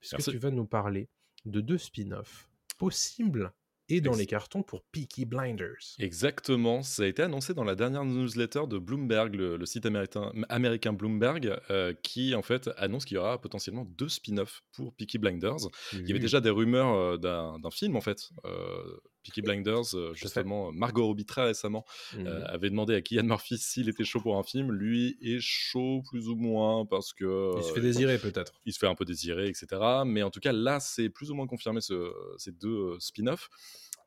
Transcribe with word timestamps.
puisque 0.00 0.30
tu 0.30 0.38
vas 0.38 0.50
nous 0.50 0.66
parler 0.66 1.08
de 1.44 1.60
deux 1.60 1.78
spin-offs 1.78 2.48
possibles 2.78 3.52
et 3.90 4.00
dans 4.00 4.14
les 4.14 4.26
cartons 4.26 4.62
pour 4.62 4.82
Peaky 4.84 5.24
Blinders. 5.24 5.96
Exactement, 5.98 6.82
ça 6.82 7.02
a 7.02 7.06
été 7.06 7.22
annoncé 7.22 7.54
dans 7.54 7.64
la 7.64 7.74
dernière 7.74 8.04
newsletter 8.04 8.62
de 8.68 8.78
Bloomberg, 8.78 9.34
le, 9.34 9.66
site 9.66 9.86
américain, 9.86 10.32
américain 10.48 10.92
Bloomberg, 10.92 11.58
euh, 11.70 11.92
qui 12.02 12.34
en 12.34 12.42
fait 12.42 12.70
annonce 12.76 13.04
qu'il 13.04 13.16
y 13.16 13.18
aura 13.18 13.40
potentiellement 13.40 13.84
deux 13.84 14.08
spin-offs 14.08 14.62
pour 14.72 14.94
Peaky 14.94 15.18
Blinders. 15.18 15.68
Il 15.92 16.06
y 16.06 16.10
avait 16.10 16.20
déjà 16.20 16.40
des 16.40 16.50
rumeurs 16.50 16.94
euh, 16.94 17.16
d'un 17.18 17.70
film 17.70 17.96
en 17.96 18.00
fait. 18.00 18.30
Euh, 18.44 19.00
Peaky 19.22 19.42
Blinders, 19.42 19.94
justement, 20.14 20.72
Margot 20.72 21.06
Robbie 21.06 21.26
très 21.26 21.44
récemment 21.44 21.84
mmh 22.16 22.26
avait 22.46 22.70
demandé 22.70 22.94
à 22.94 23.00
Killian 23.00 23.24
Murphy 23.24 23.58
s'il 23.58 23.88
était 23.88 24.04
chaud 24.04 24.20
pour 24.20 24.36
un 24.36 24.42
film. 24.42 24.72
Lui 24.72 25.18
est 25.22 25.40
chaud 25.40 26.02
plus 26.08 26.28
ou 26.28 26.36
moins 26.36 26.86
parce 26.86 27.12
que 27.12 27.52
il 27.56 27.62
se 27.62 27.72
fait 27.72 27.80
désirer 27.80 28.18
peut-être. 28.18 28.60
Il 28.64 28.72
se 28.72 28.78
fait 28.78 28.86
un 28.86 28.94
peu 28.94 29.04
désirer, 29.04 29.48
etc. 29.48 29.66
Mais 30.06 30.22
en 30.22 30.30
tout 30.30 30.40
cas 30.40 30.52
là, 30.52 30.80
c'est 30.80 31.08
plus 31.08 31.30
ou 31.30 31.34
moins 31.34 31.46
confirmé 31.46 31.80
ce, 31.80 32.12
ces 32.38 32.52
deux 32.52 32.98
spin-offs 32.98 33.48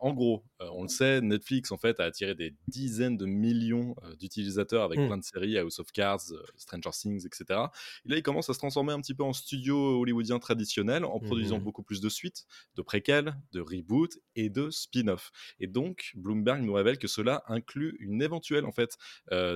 en 0.04 0.14
gros, 0.14 0.44
euh, 0.62 0.68
on 0.74 0.84
le 0.84 0.90
sait, 0.90 1.22
Netflix 1.22 1.72
en 1.72 1.78
fait 1.78 2.02
a 2.02 2.04
attiré 2.04 2.36
des 2.36 2.54
dizaines 2.68 3.16
de 3.16 3.26
millions 3.26 3.96
euh, 4.04 4.14
d'utilisateurs 4.18 4.84
avec 4.84 5.00
mmh. 5.00 5.08
plein 5.08 5.18
de 5.18 5.24
séries, 5.24 5.58
House 5.58 5.80
of 5.80 5.94
Cards, 5.94 6.34
euh, 6.34 6.44
Stranger 6.58 6.90
Things, 6.92 7.26
etc. 7.26 7.62
Et 8.06 8.10
là, 8.10 8.18
il 8.18 8.22
commence 8.22 8.50
à 8.50 8.54
se 8.54 8.60
transformer 8.60 8.92
un 8.92 9.00
petit 9.00 9.14
peu 9.14 9.24
en 9.24 9.32
studio 9.32 10.02
hollywoodien 10.02 10.40
traditionnel 10.40 11.06
en 11.06 11.22
produisant 11.22 11.58
mmh. 11.58 11.64
beaucoup 11.64 11.84
plus 11.84 12.02
de 12.02 12.10
suites, 12.10 12.46
de 12.76 12.82
préquels, 12.82 13.34
de 13.54 13.62
reboots 13.62 14.20
et 14.36 14.50
de 14.50 14.70
spin-off. 14.72 15.32
Et 15.62 15.68
donc, 15.68 16.12
Bloomberg 16.16 16.62
nous 16.64 16.74
révèle 16.74 16.98
que 16.98 17.08
cela 17.08 17.42
inclut 17.48 17.96
une 18.02 18.22
éventuelle 18.22 18.66
en 18.66 18.74
fait 18.74 18.98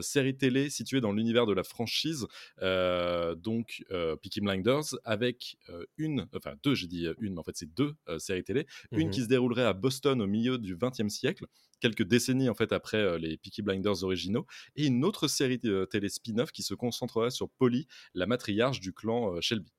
série 0.02 0.38
télé 0.38 0.70
située 0.70 1.02
dans 1.02 1.12
l'univers 1.12 1.46
de 1.46 1.54
la 1.54 1.64
franchise, 1.64 2.26
donc 2.62 3.84
Peaky 4.22 4.42
Blinders, 4.42 4.96
avec 5.04 5.58
une, 5.98 6.28
enfin 6.36 6.54
deux, 6.64 6.76
j'ai 6.76 6.88
dit 6.88 7.08
une, 7.20 7.34
mais 7.34 7.40
en 7.40 7.44
fait 7.44 7.56
c'est 7.56 7.74
deux 7.74 7.96
séries 8.18 8.44
télé, 8.44 8.66
une 8.92 9.08
mmh 9.08 9.12
qui 9.12 9.22
se 9.22 9.28
déroulerait 9.28 9.64
à 9.64 9.74
Boston 9.74 10.22
au 10.22 10.28
milieu 10.38 10.58
du 10.58 10.78
XXe 10.78 11.10
siècle, 11.10 11.46
quelques 11.80 12.04
décennies 12.04 12.50
en 12.50 12.56
fait 12.56 12.72
après 12.72 12.98
euh, 12.98 13.18
les 13.18 13.38
Peaky 13.38 13.62
Blinders 13.62 14.04
originaux, 14.04 14.46
et 14.76 14.88
une 14.88 15.04
autre 15.04 15.28
série 15.28 15.58
de 15.58 15.86
télé 15.90 16.10
spin-off 16.10 16.52
qui 16.52 16.64
se 16.64 16.74
concentrerait 16.74 17.32
sur 17.32 17.50
Polly, 17.50 17.88
la 18.14 18.26
matriarche 18.26 18.80
du 18.80 18.94
clan 18.94 19.36
euh, 19.36 19.42
Shelby. 19.42 19.72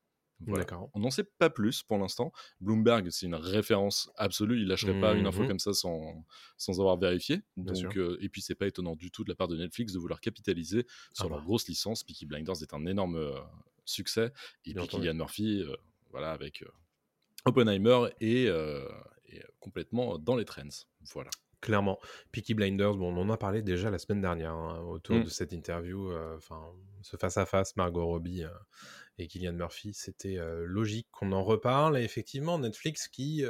On 0.95 1.01
n'en 1.01 1.11
sait 1.11 1.25
pas 1.25 1.51
plus 1.51 1.83
pour 1.83 1.99
l'instant. 1.99 2.31
Bloomberg, 2.61 3.11
c'est 3.11 3.27
une 3.27 3.35
référence 3.35 4.09
absolue. 4.15 4.61
Il 4.61 4.69
lâcherait 4.69 5.01
pas 5.01 5.15
une 5.15 5.27
info 5.27 5.43
mmh 5.43 5.49
comme 5.49 5.59
ça 5.59 5.73
sans, 5.73 6.25
sans 6.57 6.79
avoir 6.79 6.97
vérifié. 6.97 7.43
Donc, 7.57 7.97
euh, 7.97 8.17
et 8.21 8.29
puis, 8.29 8.41
c'est 8.41 8.55
pas 8.55 8.69
étonnant 8.69 8.95
du 8.95 9.11
tout 9.11 9.25
de 9.25 9.29
la 9.29 9.35
part 9.35 9.49
de 9.49 9.57
Netflix 9.57 9.93
de 9.93 9.99
vouloir 9.99 10.21
capitaliser 10.21 10.87
sur 11.13 11.27
ah 11.27 11.31
leur 11.31 11.39
bah. 11.39 11.45
grosse 11.45 11.67
licence. 11.67 12.05
Peaky 12.05 12.27
Blinders 12.27 12.63
est 12.63 12.73
un 12.73 12.87
énorme 12.87 13.19
succès. 13.85 14.33
Et 14.65 14.75
puis, 14.75 14.87
Kylian 14.87 15.15
Murphy, 15.15 15.65
voilà, 16.11 16.31
avec 16.31 16.65
Oppenheimer 17.45 18.11
et, 18.21 18.49
complètement 19.61 20.19
dans 20.19 20.37
les 20.37 20.45
trends. 20.45 20.85
Voilà. 21.13 21.31
Clairement. 21.61 21.99
Peaky 22.31 22.55
Blinders, 22.55 22.95
bon, 22.95 23.13
on 23.13 23.21
en 23.21 23.31
a 23.31 23.37
parlé 23.37 23.63
déjà 23.63 23.91
la 23.91 23.99
semaine 23.99 24.21
dernière 24.21 24.53
hein, 24.53 24.81
autour 24.83 25.17
mmh. 25.17 25.25
de 25.25 25.29
cette 25.29 25.53
interview. 25.53 26.13
Euh, 26.13 26.37
enfin, 26.37 26.63
ce 27.03 27.17
face-à-face, 27.17 27.77
Margot 27.77 28.07
Robbie 28.07 28.45
euh, 28.45 28.51
et 29.19 29.27
Killian 29.27 29.55
Murphy, 29.55 29.93
c'était 29.93 30.39
euh, 30.39 30.65
logique 30.65 31.09
qu'on 31.11 31.33
en 31.33 31.43
reparle. 31.43 31.99
Et 31.99 32.05
effectivement, 32.05 32.61
Netflix 32.61 33.09
qui 33.09 33.45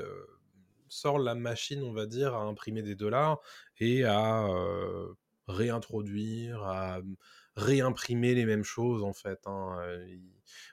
sort 0.89 1.19
la 1.19 1.35
machine, 1.35 1.83
on 1.83 1.93
va 1.93 2.07
dire, 2.07 2.35
à 2.35 2.45
imprimer 2.45 2.83
des 2.83 2.95
dollars 2.95 3.41
et 3.79 4.05
à 4.05 4.49
réintroduire, 5.47 6.63
à 6.63 7.01
réimprimer 7.59 8.35
les 8.35 8.47
mêmes 8.47 8.65
choses 8.65 9.03
en 9.03 9.13
fait. 9.13 9.41
Hein. 9.47 9.77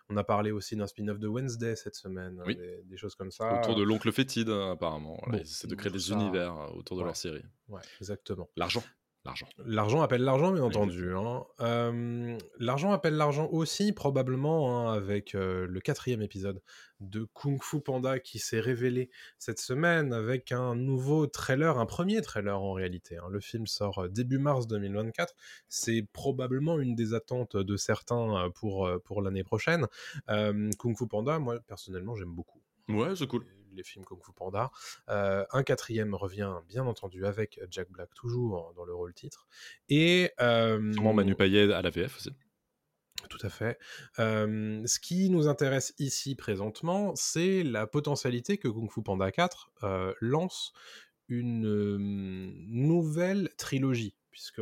On 0.10 0.18
a 0.18 0.24
parlé 0.24 0.52
aussi 0.52 0.76
d'un 0.76 0.88
spin-off 0.88 1.20
de 1.20 1.28
Wednesday 1.28 1.76
cette 1.76 1.96
semaine, 1.96 2.42
des, 2.46 2.98
choses 2.98 3.16
comme 3.16 3.32
ça. 3.32 3.60
Autour 3.62 3.76
de 3.76 3.84
l'oncle 3.84 4.12
fétide, 4.12 4.50
apparemment. 4.50 5.20
c'est 5.44 5.68
de 5.68 5.76
créer 5.76 5.92
des 5.92 6.12
univers 6.12 6.56
autour 6.76 6.98
de 6.98 7.04
leur 7.04 7.16
série. 7.16 7.44
Ouais, 7.68 7.82
exactement. 8.00 8.50
L'argent. 8.56 8.84
L'argent. 9.26 9.48
L'argent 9.66 10.02
appelle 10.02 10.22
l'argent, 10.22 10.52
bien 10.52 10.64
entendu. 10.64 11.12
Hein. 11.14 12.38
l'argent 12.60 12.92
appelle 12.92 13.16
l'argent 13.16 13.50
aussi, 13.52 13.92
probablement, 13.92 14.88
hein, 14.88 14.94
avec 14.94 15.34
le 15.34 15.80
quatrième 15.80 16.22
épisode 16.22 16.62
de 17.00 17.28
Kung 17.34 17.62
Fu 17.62 17.82
Panda 17.82 18.20
qui 18.20 18.40
s'est 18.40 18.60
révélé 18.60 19.10
cette 19.40 19.60
semaine 19.60 20.14
avec 20.14 20.52
un 20.52 20.76
nouveau 20.76 21.28
trailer, 21.28 21.80
un 21.80 21.86
premier 21.86 22.22
trailer 22.22 22.62
en 22.62 22.74
réalité. 22.74 23.18
Hein. 23.18 23.28
Le 23.30 23.40
film 23.40 23.66
sort 23.66 24.08
début 24.10 24.38
mars 24.38 24.68
2024. 24.68 25.34
C'est 25.70 26.08
probablement 26.14 26.80
une 26.80 26.96
des 26.96 27.14
attentes 27.16 27.58
de 27.58 27.78
certains 27.78 28.50
pour, 28.54 28.90
pour 29.04 29.22
l'année 29.24 29.44
prochaine. 29.44 29.88
Kung 30.28 30.96
Fu 30.96 31.08
Panda, 31.08 31.40
moi, 31.40 31.60
personnellement, 31.68 32.16
j'aime 32.16 32.34
beaucoup. 32.34 32.62
Ouais, 32.88 33.16
c'est 33.16 33.28
cool 33.28 33.44
les 33.76 33.84
films 33.84 34.06
Kung 34.06 34.24
Fu 34.24 34.32
Panda. 34.34 34.72
Euh, 35.10 35.46
un 35.52 35.64
quatrième 35.64 36.16
revient, 36.16 36.54
bien 36.68 36.86
entendu, 36.86 37.26
avec 37.26 37.60
Jack 37.70 37.92
Black 37.92 38.14
toujours 38.14 38.74
dans 38.76 38.86
le 38.86 38.94
rôle 38.94 39.14
titre. 39.14 39.48
Et. 39.90 40.32
Euh, 40.40 40.94
Sûrement 40.94 41.14
Manu 41.14 41.36
Payet 41.36 41.72
à 41.74 41.82
la 41.82 41.90
VF 41.90 42.18
aussi. 42.18 42.32
Tout 43.30 43.40
à 43.42 43.50
fait. 43.50 43.80
Euh, 44.20 44.86
ce 44.86 45.00
qui 45.00 45.30
nous 45.30 45.48
intéresse 45.48 45.96
ici 45.98 46.36
présentement, 46.36 47.14
c'est 47.16 47.64
la 47.64 47.88
potentialité 47.88 48.58
que 48.58 48.68
Kung 48.68 48.92
Fu 48.92 49.02
Panda 49.02 49.32
4 49.32 49.72
lance 50.22 50.74
une 51.28 52.52
nouvelle 52.68 53.50
trilogie, 53.58 54.16
puisque 54.30 54.62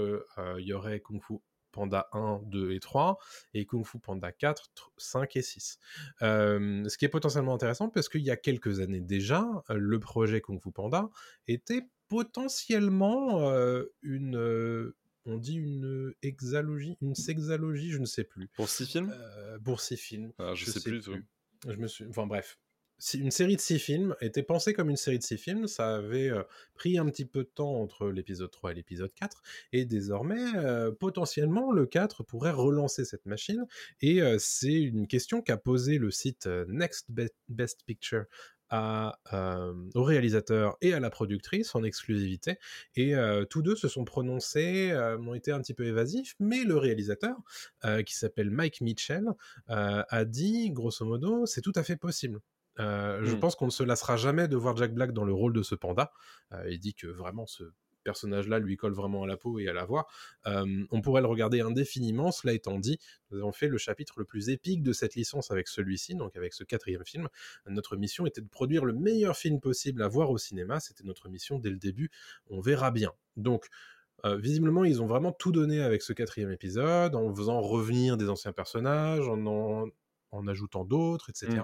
il 0.57 0.65
y 0.65 0.73
aurait 0.73 1.01
Kung 1.01 1.21
Fu 1.21 1.39
Panda 1.73 2.07
1, 2.13 2.41
2 2.45 2.71
et 2.71 2.79
3, 2.79 3.17
et 3.53 3.65
Kung 3.65 3.85
Fu 3.85 3.99
Panda 3.99 4.31
4, 4.31 4.71
5 4.97 5.35
et 5.35 5.41
6. 5.41 5.79
ce 6.21 6.97
qui 6.97 7.05
est 7.05 7.09
potentiellement 7.09 7.53
intéressant 7.53 7.89
parce 7.89 8.07
qu'il 8.07 8.21
y 8.21 8.31
a 8.31 8.37
quelques 8.37 8.79
années 8.79 9.01
déjà, 9.01 9.45
le 9.69 9.99
projet 9.99 10.39
Kung 10.39 10.61
Fu 10.61 10.71
Panda 10.71 11.09
était 11.47 11.81
potentiellement 12.07 13.53
une... 14.01 14.93
on 15.25 15.37
dit 15.37 15.55
une 15.55 16.13
exalogie, 16.21 16.97
une 17.01 17.15
sexalogie, 17.15 17.91
je 17.91 17.97
ne 17.97 18.05
sais 18.05 18.23
plus. 18.23 18.47
Pour 18.49 18.69
six 18.69 18.85
films? 18.85 19.13
Pour 19.63 19.81
six 19.81 19.97
films. 19.97 20.31
Ah, 20.37 20.53
je, 20.53 20.65
sais, 20.65 20.79
plus. 20.79 21.01
plus. 21.01 21.25
Je 21.67 21.75
me 21.75 21.87
suis... 21.87 22.05
Enfin 22.07 22.27
bref, 22.27 22.59
une 23.13 23.31
série 23.31 23.55
de 23.55 23.61
six 23.61 23.79
films 23.79 24.15
était 24.21 24.43
pensée 24.43 24.73
comme 24.73 24.89
une 24.89 24.97
série 24.97 25.19
de 25.19 25.23
six 25.23 25.37
films. 25.37 25.67
Ça 25.67 25.95
avait 25.95 26.29
euh, 26.29 26.43
pris 26.75 26.97
un 26.97 27.05
petit 27.05 27.25
peu 27.25 27.43
de 27.43 27.49
temps 27.49 27.81
entre 27.81 28.09
l'épisode 28.09 28.51
3 28.51 28.71
et 28.71 28.75
l'épisode 28.75 29.13
4. 29.13 29.41
Et 29.73 29.85
désormais, 29.85 30.55
euh, 30.55 30.91
potentiellement, 30.91 31.71
le 31.71 31.85
4 31.85 32.23
pourrait 32.23 32.51
relancer 32.51 33.05
cette 33.05 33.25
machine. 33.25 33.65
Et 34.01 34.21
euh, 34.21 34.37
c'est 34.39 34.81
une 34.81 35.07
question 35.07 35.41
qu'a 35.41 35.57
posé 35.57 35.97
le 35.97 36.11
site 36.11 36.47
Next 36.67 37.09
Best 37.49 37.83
Picture 37.85 38.25
à, 38.69 39.19
au 39.93 40.03
réalisateur 40.03 40.77
et 40.81 40.93
à 40.93 40.99
la 40.99 41.11
productrice 41.11 41.75
en 41.75 41.83
exclusivité. 41.83 42.57
Et 42.95 43.13
tous 43.51 43.61
deux 43.61 43.75
se 43.75 43.87
sont 43.87 44.03
prononcés, 44.03 44.91
ont 45.19 45.35
été 45.35 45.51
un 45.51 45.61
petit 45.61 45.75
peu 45.75 45.85
évasifs, 45.85 46.33
mais 46.39 46.63
le 46.63 46.77
réalisateur, 46.77 47.35
qui 48.03 48.15
s'appelle 48.15 48.49
Mike 48.49 48.81
Mitchell, 48.81 49.25
a 49.67 50.25
dit, 50.25 50.71
grosso 50.71 51.05
modo, 51.05 51.45
c'est 51.45 51.61
tout 51.61 51.73
à 51.75 51.83
fait 51.83 51.97
possible. 51.97 52.39
Euh, 52.79 53.23
je 53.23 53.35
mmh. 53.35 53.39
pense 53.39 53.55
qu'on 53.55 53.65
ne 53.65 53.71
se 53.71 53.83
lassera 53.83 54.17
jamais 54.17 54.47
de 54.47 54.55
voir 54.55 54.75
Jack 54.75 54.93
Black 54.93 55.13
dans 55.13 55.25
le 55.25 55.33
rôle 55.33 55.53
de 55.53 55.63
ce 55.63 55.75
panda. 55.75 56.11
Euh, 56.51 56.69
il 56.69 56.79
dit 56.79 56.93
que 56.93 57.07
vraiment 57.07 57.45
ce 57.45 57.63
personnage-là 58.03 58.59
lui 58.59 58.75
colle 58.75 58.93
vraiment 58.93 59.23
à 59.23 59.27
la 59.27 59.37
peau 59.37 59.59
et 59.59 59.69
à 59.69 59.73
la 59.73 59.85
voix. 59.85 60.07
on 60.45 61.01
pourrait 61.01 61.21
le 61.21 61.27
regarder 61.27 61.61
indéfiniment. 61.61 62.33
Cela 62.33 62.51
étant 62.51 62.77
dit, 62.77 62.99
nous 63.31 63.39
avons 63.39 63.53
fait 63.53 63.69
le 63.69 63.77
chapitre 63.77 64.15
le 64.17 64.25
plus 64.25 64.49
épique 64.49 64.83
de 64.83 64.91
cette 64.91 65.15
licence 65.15 65.51
avec 65.51 65.69
celui-ci, 65.69 66.15
donc 66.15 66.35
avec 66.35 66.53
ce 66.53 66.65
quatrième 66.65 67.05
film. 67.05 67.29
Notre 67.65 67.95
mission 67.95 68.25
était 68.25 68.41
de 68.41 68.49
produire 68.49 68.83
le 68.83 68.91
meilleur 68.91 69.37
film 69.37 69.61
possible 69.61 70.03
à 70.03 70.09
voir 70.09 70.31
au 70.31 70.37
cinéma. 70.37 70.81
C'était 70.81 71.05
notre 71.05 71.29
mission 71.29 71.59
dès 71.59 71.69
le 71.69 71.77
début. 71.77 72.11
On 72.49 72.59
verra 72.59 72.91
bien. 72.91 73.13
Donc, 73.37 73.67
visiblement, 74.25 74.83
ils 74.83 75.01
ont 75.01 75.07
vraiment 75.07 75.31
tout 75.31 75.53
donné 75.53 75.81
avec 75.81 76.01
ce 76.01 76.11
quatrième 76.11 76.51
épisode, 76.51 77.15
en 77.15 77.33
faisant 77.33 77.61
revenir 77.61 78.17
des 78.17 78.27
anciens 78.27 78.51
personnages, 78.51 79.29
en, 79.29 79.45
en, 79.45 79.87
en 80.33 80.47
ajoutant 80.47 80.83
d'autres, 80.83 81.29
etc. 81.29 81.61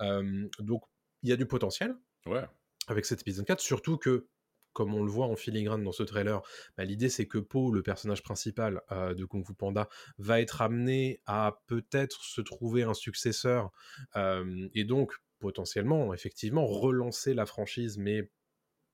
Mmh. 0.00 0.46
donc, 0.60 0.82
il 1.22 1.30
y 1.30 1.32
a 1.32 1.36
du 1.36 1.46
potentiel 1.46 1.96
ouais. 2.26 2.44
avec 2.86 3.04
cet 3.06 3.22
épisode 3.22 3.46
4, 3.46 3.60
surtout 3.60 3.96
que, 3.96 4.28
comme 4.72 4.94
on 4.94 5.02
le 5.02 5.10
voit 5.10 5.26
en 5.26 5.36
filigrane 5.36 5.82
dans 5.82 5.92
ce 5.92 6.02
trailer, 6.02 6.42
bah, 6.76 6.84
l'idée 6.84 7.08
c'est 7.08 7.26
que 7.26 7.38
Po, 7.38 7.72
le 7.72 7.82
personnage 7.82 8.22
principal 8.22 8.82
de 8.90 9.24
Kung 9.24 9.44
Fu 9.44 9.54
Panda, 9.54 9.88
va 10.18 10.40
être 10.40 10.62
amené 10.62 11.20
à 11.26 11.60
peut-être 11.66 12.22
se 12.22 12.40
trouver 12.40 12.82
un 12.82 12.94
successeur, 12.94 13.72
et 14.16 14.84
donc 14.84 15.14
potentiellement, 15.38 16.12
effectivement, 16.14 16.66
relancer 16.66 17.34
la 17.34 17.46
franchise, 17.46 17.98
mais 17.98 18.30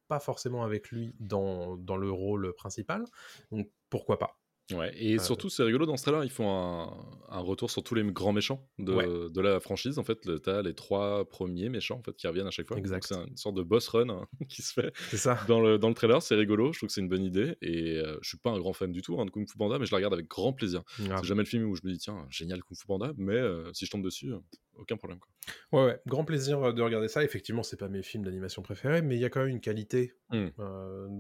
pas 0.08 0.20
forcément 0.20 0.64
avec 0.64 0.90
lui 0.90 1.14
dans, 1.18 1.76
dans 1.76 1.96
le 1.96 2.10
rôle 2.10 2.54
principal. 2.54 3.04
Donc 3.50 3.70
pourquoi 3.90 4.18
pas 4.18 4.38
Ouais, 4.72 4.92
et 4.96 5.18
surtout, 5.18 5.50
c'est 5.50 5.62
rigolo 5.62 5.84
dans 5.84 5.98
ce 5.98 6.04
trailer, 6.04 6.24
ils 6.24 6.30
font 6.30 6.48
un, 6.48 6.90
un, 7.28 7.40
retour 7.40 7.70
sur 7.70 7.82
tous 7.82 7.94
les 7.94 8.02
grands 8.02 8.32
méchants 8.32 8.66
de, 8.78 9.28
de 9.28 9.40
la 9.42 9.60
franchise. 9.60 9.98
En 9.98 10.04
fait, 10.04 10.18
tu 10.22 10.50
as 10.50 10.62
les 10.62 10.74
trois 10.74 11.28
premiers 11.28 11.68
méchants 11.68 11.98
en 11.98 12.02
fait, 12.02 12.16
qui 12.16 12.26
reviennent 12.26 12.46
à 12.46 12.50
chaque 12.50 12.68
fois. 12.68 12.78
Exact. 12.78 13.04
C'est 13.06 13.14
une 13.14 13.36
sorte 13.36 13.56
de 13.56 13.62
boss 13.62 13.88
run 13.88 14.08
hein, 14.08 14.26
qui 14.48 14.62
se 14.62 14.72
fait 14.72 15.16
ça. 15.16 15.38
Dans, 15.48 15.60
le, 15.60 15.78
dans 15.78 15.88
le 15.88 15.94
trailer. 15.94 16.22
C'est 16.22 16.34
rigolo, 16.34 16.72
je 16.72 16.78
trouve 16.78 16.86
que 16.86 16.94
c'est 16.94 17.02
une 17.02 17.10
bonne 17.10 17.24
idée. 17.24 17.56
Et 17.60 18.00
je 18.22 18.28
suis 18.28 18.38
pas 18.38 18.50
un 18.50 18.58
grand 18.58 18.72
fan 18.72 18.90
du 18.90 19.02
tout 19.02 19.20
hein, 19.20 19.26
de 19.26 19.30
Kung 19.30 19.46
Fu 19.46 19.58
Panda, 19.58 19.78
mais 19.78 19.84
je 19.84 19.90
la 19.90 19.96
regarde 19.96 20.14
avec 20.14 20.28
grand 20.28 20.54
plaisir. 20.54 20.82
C'est 20.96 21.24
jamais 21.24 21.42
le 21.42 21.48
film 21.48 21.64
où 21.64 21.76
je 21.76 21.82
me 21.84 21.92
dis, 21.92 21.98
tiens, 21.98 22.26
génial 22.30 22.62
Kung 22.62 22.78
Fu 22.78 22.86
Panda, 22.86 23.12
mais 23.18 23.40
si 23.74 23.84
je 23.84 23.90
tombe 23.90 24.02
dessus, 24.02 24.32
aucun 24.76 24.96
problème. 24.96 25.18
Quoi. 25.18 25.30
Ouais, 25.72 25.86
ouais, 25.86 26.00
grand 26.06 26.24
plaisir 26.24 26.72
de 26.72 26.82
regarder 26.82 27.08
ça. 27.08 27.24
Effectivement, 27.24 27.62
c'est 27.62 27.76
pas 27.76 27.88
mes 27.88 28.02
films 28.02 28.24
d'animation 28.24 28.62
préférés, 28.62 29.02
mais 29.02 29.16
il 29.16 29.20
y 29.20 29.24
a 29.24 29.30
quand 29.30 29.40
même 29.40 29.48
une 29.48 29.60
qualité. 29.60 30.14
Mmh. 30.30 30.48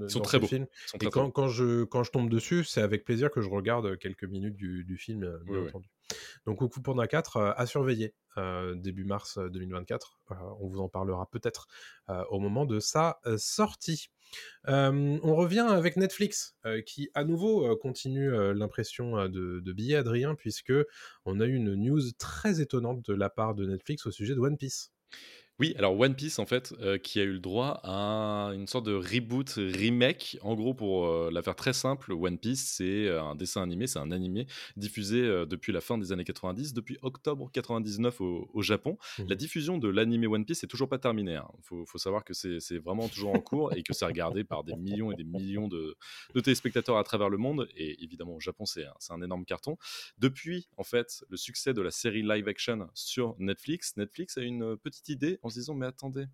Ils 0.02 0.10
sont 0.10 0.20
très 0.20 0.38
beaux. 0.38 0.46
Films. 0.46 0.66
et 1.00 1.06
quand, 1.06 1.30
quand, 1.30 1.48
je, 1.48 1.84
quand 1.84 2.02
je 2.02 2.10
tombe 2.10 2.28
dessus, 2.30 2.64
c'est 2.64 2.82
avec 2.82 3.04
plaisir 3.04 3.30
que 3.30 3.40
je 3.40 3.48
regarde 3.48 3.98
quelques 3.98 4.24
minutes 4.24 4.56
du, 4.56 4.84
du 4.84 4.96
film, 4.96 5.38
bien 5.46 5.66
entendu. 5.66 5.88
Donc, 6.46 6.62
au 6.62 6.68
coup 6.68 6.82
Panda 6.82 7.06
4 7.06 7.54
à 7.56 7.66
surveiller 7.66 8.14
début 8.76 9.04
mars 9.04 9.38
2024. 9.38 10.20
on 10.60 10.68
vous 10.68 10.80
en 10.80 10.88
parlera 10.88 11.28
peut-être 11.30 11.66
au 12.30 12.40
moment 12.40 12.66
de 12.66 12.80
sa 12.80 13.20
sortie. 13.36 14.10
On 14.66 15.34
revient 15.36 15.66
avec 15.68 15.96
Netflix, 15.96 16.56
qui 16.86 17.10
à 17.14 17.24
nouveau 17.24 17.76
continue 17.76 18.30
l'impression 18.54 19.28
de, 19.28 19.60
de 19.60 19.94
Adrien, 19.96 20.34
puisque 20.34 20.72
on 21.24 21.40
a 21.40 21.46
eu 21.46 21.54
une 21.54 21.74
news 21.74 22.12
très 22.18 22.60
étonnante 22.60 23.08
de 23.08 23.14
la 23.14 23.30
part 23.30 23.54
de 23.54 23.66
Netflix 23.66 24.06
au 24.06 24.10
sujet 24.10 24.34
de 24.34 24.40
One 24.40 24.56
Piece. 24.56 24.92
Oui, 25.60 25.72
alors 25.78 25.96
One 25.96 26.16
Piece, 26.16 26.40
en 26.40 26.46
fait, 26.46 26.74
euh, 26.80 26.98
qui 26.98 27.20
a 27.20 27.22
eu 27.22 27.32
le 27.32 27.38
droit 27.38 27.80
à 27.84 28.50
une 28.54 28.66
sorte 28.66 28.86
de 28.86 28.94
reboot, 28.94 29.52
remake. 29.56 30.36
En 30.42 30.56
gros, 30.56 30.74
pour 30.74 31.06
euh, 31.06 31.30
la 31.32 31.42
faire 31.42 31.54
très 31.54 31.72
simple, 31.72 32.12
One 32.12 32.38
Piece, 32.38 32.64
c'est 32.76 33.06
euh, 33.06 33.22
un 33.22 33.36
dessin 33.36 33.62
animé, 33.62 33.86
c'est 33.86 34.00
un 34.00 34.10
animé 34.10 34.48
diffusé 34.76 35.22
depuis 35.46 35.72
la 35.72 35.80
fin 35.80 35.96
des 35.96 36.10
années 36.10 36.24
90, 36.24 36.74
depuis 36.74 36.98
octobre 37.02 37.50
99 37.52 38.20
au, 38.20 38.62
Japon. 38.62 38.98
Mmh 39.18 39.24
la 39.28 39.36
diffusion 39.36 39.78
de 39.78 39.88
l'animé 39.88 40.26
One 40.26 40.44
Piece 40.44 40.62
n'est 40.62 40.68
toujours 40.68 40.88
pas 40.88 40.98
terminée. 40.98 41.32
Il 41.32 41.36
hein. 41.36 41.48
faut, 41.62 41.98
savoir 41.98 42.24
que 42.24 42.34
c'est 42.34 42.78
vraiment 42.78 43.08
toujours 43.08 43.34
en 43.34 43.40
cours 43.40 43.72
et 43.74 43.82
que 43.82 43.92
c'est 43.92 44.04
regardé 44.04 44.44
par 44.44 44.64
des 44.64 44.74
millions 44.74 45.12
et 45.12 45.14
des 45.14 45.24
millions 45.24 45.68
de, 45.68 45.96
téléspectateurs 46.34 46.98
à 46.98 47.04
travers 47.04 47.28
le 47.28 47.38
monde. 47.38 47.68
Et 47.76 48.02
évidemment, 48.02 48.34
au 48.34 48.40
Japon, 48.40 48.66
c'est 48.66 48.84
un, 48.84 48.94
un 49.10 49.22
énorme 49.22 49.44
carton. 49.44 49.76
Depuis, 50.18 50.68
en 50.76 50.84
fait, 50.84 51.24
le 51.28 51.36
succès 51.36 51.72
de 51.74 51.80
la 51.80 51.90
série 51.90 52.22
live 52.22 52.48
action 52.48 52.88
sur 52.94 53.36
Netflix, 53.38 53.96
Netflix 53.96 54.36
a 54.36 54.42
une 54.42 54.76
petite 54.76 55.08
idée 55.08 55.38
en 55.44 55.50
se 55.50 55.58
disant 55.58 55.74
mais 55.74 55.86
attendez, 55.86 56.26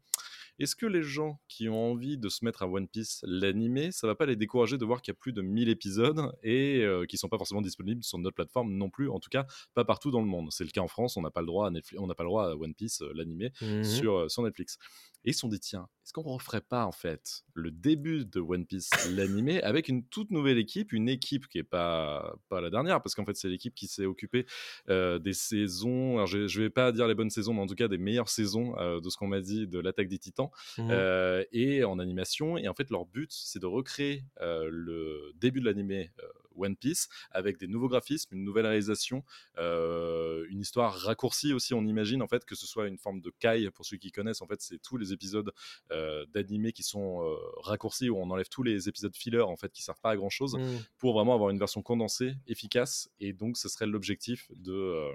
est-ce 0.60 0.76
que 0.76 0.86
les 0.86 1.02
gens 1.02 1.40
qui 1.48 1.68
ont 1.68 1.90
envie 1.92 2.18
de 2.18 2.28
se 2.28 2.44
mettre 2.44 2.62
à 2.62 2.68
One 2.68 2.86
Piece 2.86 3.24
l'animé, 3.26 3.92
ça 3.92 4.06
va 4.06 4.14
pas 4.14 4.26
les 4.26 4.36
décourager 4.36 4.76
de 4.76 4.84
voir 4.84 5.00
qu'il 5.00 5.12
y 5.12 5.16
a 5.16 5.18
plus 5.18 5.32
de 5.32 5.40
1000 5.40 5.70
épisodes 5.70 6.32
et 6.42 6.82
euh, 6.82 7.06
qui 7.06 7.16
sont 7.16 7.30
pas 7.30 7.38
forcément 7.38 7.62
disponibles 7.62 8.04
sur 8.04 8.18
notre 8.18 8.34
plateforme 8.34 8.72
non 8.72 8.90
plus, 8.90 9.08
en 9.08 9.18
tout 9.20 9.30
cas 9.30 9.46
pas 9.74 9.86
partout 9.86 10.10
dans 10.10 10.20
le 10.20 10.26
monde? 10.26 10.48
C'est 10.50 10.64
le 10.64 10.70
cas 10.70 10.82
en 10.82 10.88
France, 10.88 11.16
on 11.16 11.22
n'a 11.22 11.30
pas 11.30 11.40
le 11.40 11.46
droit 11.46 11.66
à 11.66 11.70
Netflix, 11.70 12.00
on 12.02 12.06
n'a 12.06 12.14
pas 12.14 12.24
le 12.24 12.28
droit 12.28 12.50
à 12.50 12.54
One 12.54 12.74
Piece 12.74 13.00
euh, 13.00 13.10
l'animé 13.14 13.52
mmh 13.62 13.84
sur, 13.84 14.14
euh, 14.16 14.28
sur 14.28 14.42
Netflix. 14.42 14.76
Et 15.24 15.30
ils 15.30 15.34
se 15.34 15.40
sont 15.40 15.48
dit, 15.48 15.60
tiens, 15.60 15.88
est-ce 16.04 16.14
qu'on 16.14 16.24
ne 16.24 16.34
referait 16.34 16.62
pas 16.62 16.86
en 16.86 16.92
fait 16.92 17.44
le 17.54 17.70
début 17.70 18.24
de 18.24 18.40
One 18.40 18.66
Piece 18.66 18.90
l'animé 19.14 19.62
avec 19.62 19.88
une 19.88 20.04
toute 20.04 20.30
nouvelle 20.30 20.58
équipe, 20.58 20.92
une 20.92 21.08
équipe 21.08 21.46
qui 21.46 21.58
n'est 21.58 21.64
pas, 21.64 22.36
pas 22.48 22.60
la 22.60 22.70
dernière, 22.70 23.02
parce 23.02 23.14
qu'en 23.14 23.24
fait 23.24 23.36
c'est 23.36 23.48
l'équipe 23.48 23.74
qui 23.74 23.86
s'est 23.86 24.06
occupée 24.06 24.46
euh, 24.88 25.18
des 25.18 25.34
saisons, 25.34 26.14
alors 26.14 26.26
je 26.26 26.38
ne 26.38 26.62
vais 26.62 26.70
pas 26.70 26.90
dire 26.90 27.06
les 27.06 27.14
bonnes 27.14 27.30
saisons, 27.30 27.54
mais 27.54 27.60
en 27.60 27.66
tout 27.66 27.74
cas 27.74 27.86
des 27.86 27.98
meilleures 27.98 28.28
saisons 28.28 28.76
euh, 28.78 29.00
de 29.00 29.08
ce 29.08 29.16
qu'on 29.16 29.28
m'a 29.28 29.40
dit 29.40 29.68
de 29.68 29.78
l'attaque 29.78 30.08
des 30.08 30.18
titans, 30.18 30.49
mmh 30.78 30.88
euh, 30.90 31.44
et 31.52 31.84
en 31.84 31.98
animation. 31.98 32.56
Et 32.56 32.68
en 32.68 32.74
fait 32.74 32.90
leur 32.90 33.06
but 33.06 33.30
c'est 33.32 33.58
de 33.58 33.66
recréer 33.66 34.24
le 34.40 35.32
début 35.36 35.60
de 35.60 35.66
l'animé 35.66 36.10
One 36.56 36.76
Piece 36.76 37.08
avec 37.30 37.58
des 37.58 37.66
nouveaux 37.66 37.88
graphismes, 37.88 38.34
une 38.34 38.44
nouvelle 38.44 38.66
réalisation, 38.66 39.24
euh, 39.58 40.46
une 40.50 40.60
histoire 40.60 40.94
raccourcie 40.94 41.52
aussi. 41.52 41.74
On 41.74 41.84
imagine 41.84 42.22
en 42.22 42.28
fait 42.28 42.44
que 42.44 42.54
ce 42.54 42.66
soit 42.66 42.86
une 42.86 42.98
forme 42.98 43.20
de 43.20 43.32
kai 43.38 43.70
pour 43.70 43.84
ceux 43.84 43.96
qui 43.96 44.12
connaissent. 44.12 44.42
En 44.42 44.46
fait, 44.46 44.60
c'est 44.60 44.80
tous 44.80 44.96
les 44.96 45.12
épisodes 45.12 45.52
euh, 45.90 46.26
d'animé 46.26 46.72
qui 46.72 46.82
sont 46.82 47.22
euh, 47.22 47.36
raccourcis 47.62 48.10
où 48.10 48.18
on 48.18 48.30
enlève 48.30 48.48
tous 48.48 48.62
les 48.62 48.88
épisodes 48.88 49.14
filler 49.16 49.40
en 49.40 49.56
fait 49.56 49.72
qui 49.72 49.82
servent 49.82 50.00
pas 50.00 50.10
à 50.10 50.16
grand 50.16 50.30
chose 50.30 50.56
mmh. 50.56 50.84
pour 50.98 51.14
vraiment 51.14 51.34
avoir 51.34 51.50
une 51.50 51.58
version 51.58 51.82
condensée, 51.82 52.34
efficace. 52.46 53.10
Et 53.20 53.32
donc, 53.32 53.56
ce 53.56 53.68
serait 53.68 53.86
l'objectif 53.86 54.50
de 54.56 55.10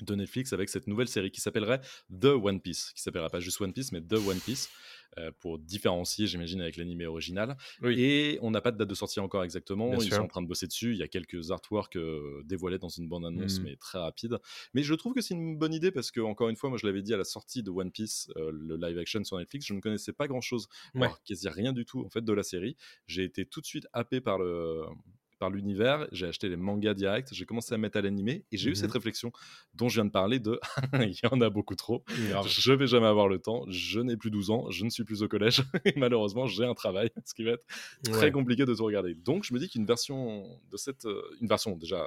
de 0.00 0.14
Netflix 0.14 0.52
avec 0.52 0.68
cette 0.68 0.86
nouvelle 0.86 1.08
série 1.08 1.30
qui 1.30 1.40
s'appellerait 1.40 1.80
The 2.10 2.26
One 2.26 2.60
Piece, 2.60 2.92
qui 2.94 3.02
s'appellera 3.02 3.30
pas 3.30 3.40
juste 3.40 3.60
One 3.60 3.72
Piece, 3.72 3.92
mais 3.92 4.00
The 4.00 4.14
One 4.14 4.40
Piece, 4.40 4.68
euh, 5.18 5.30
pour 5.38 5.58
différencier, 5.58 6.26
j'imagine, 6.26 6.60
avec 6.60 6.76
l'animé 6.76 7.06
original. 7.06 7.56
Et 7.84 8.38
on 8.42 8.50
n'a 8.50 8.60
pas 8.60 8.72
de 8.72 8.78
date 8.78 8.88
de 8.88 8.94
sortie 8.94 9.20
encore 9.20 9.44
exactement. 9.44 9.94
Ils 10.00 10.12
sont 10.12 10.22
en 10.22 10.28
train 10.28 10.42
de 10.42 10.48
bosser 10.48 10.66
dessus. 10.66 10.92
Il 10.92 10.98
y 10.98 11.02
a 11.02 11.08
quelques 11.08 11.50
artworks 11.50 11.96
euh, 11.96 12.42
dévoilés 12.44 12.78
dans 12.78 12.88
une 12.88 13.08
bande-annonce, 13.08 13.60
mmh. 13.60 13.62
mais 13.62 13.76
très 13.76 13.98
rapide. 13.98 14.38
Mais 14.74 14.82
je 14.82 14.94
trouve 14.94 15.14
que 15.14 15.20
c'est 15.20 15.34
une 15.34 15.56
bonne 15.56 15.74
idée 15.74 15.92
parce 15.92 16.10
que, 16.10 16.20
encore 16.20 16.48
une 16.48 16.56
fois, 16.56 16.70
moi 16.70 16.78
je 16.80 16.86
l'avais 16.86 17.02
dit 17.02 17.14
à 17.14 17.16
la 17.16 17.24
sortie 17.24 17.62
de 17.62 17.70
One 17.70 17.92
Piece, 17.92 18.28
euh, 18.36 18.50
le 18.52 18.76
live 18.76 18.98
action 18.98 19.22
sur 19.24 19.38
Netflix, 19.38 19.66
je 19.66 19.74
ne 19.74 19.80
connaissais 19.80 20.12
pas 20.12 20.26
grand-chose, 20.26 20.68
quasi 21.24 21.48
rien 21.48 21.72
du 21.72 21.84
tout 21.84 22.04
en 22.04 22.08
fait 22.08 22.24
de 22.24 22.32
la 22.32 22.42
série. 22.42 22.76
J'ai 23.06 23.24
été 23.24 23.46
tout 23.46 23.60
de 23.60 23.66
suite 23.66 23.86
happé 23.92 24.20
par 24.20 24.38
le 24.38 24.82
par 25.38 25.50
l'univers, 25.50 26.06
j'ai 26.12 26.26
acheté 26.26 26.48
les 26.48 26.56
mangas 26.56 26.94
directs, 26.94 27.28
j'ai 27.32 27.44
commencé 27.44 27.74
à 27.74 27.78
mettre 27.78 27.98
à 27.98 28.02
l'animé 28.02 28.44
et 28.52 28.56
j'ai 28.56 28.70
eu 28.70 28.74
cette 28.74 28.90
mmh 28.90 28.94
réflexion 28.94 29.32
dont 29.74 29.88
je 29.88 29.96
viens 29.96 30.04
de 30.04 30.10
parler 30.10 30.38
de 30.38 30.60
il 30.94 31.18
y 31.22 31.26
en 31.30 31.40
a 31.40 31.50
beaucoup 31.50 31.74
trop, 31.74 32.04
je 32.08 32.72
vais 32.72 32.86
jamais 32.86 33.06
avoir 33.06 33.28
le 33.28 33.38
temps, 33.38 33.64
je 33.68 34.00
n'ai 34.00 34.16
plus 34.16 34.30
12 34.30 34.50
ans, 34.50 34.70
je 34.70 34.84
ne 34.84 34.90
suis 34.90 35.04
plus 35.04 35.22
au 35.22 35.28
collège 35.28 35.62
et 35.84 35.94
malheureusement 35.96 36.46
j'ai 36.46 36.64
un 36.64 36.74
travail, 36.74 37.10
ce 37.24 37.34
qui 37.34 37.44
va 37.44 37.52
être 37.52 37.64
très 38.04 38.30
compliqué 38.30 38.64
de 38.64 38.74
tout 38.74 38.84
regarder. 38.84 39.14
Donc 39.14 39.44
je 39.44 39.52
me 39.54 39.58
dis 39.58 39.68
qu'une 39.68 39.86
version 39.86 40.46
de 40.70 40.76
cette, 40.76 41.06
euh, 41.06 41.22
une 41.40 41.48
version 41.48 41.76
déjà 41.76 42.06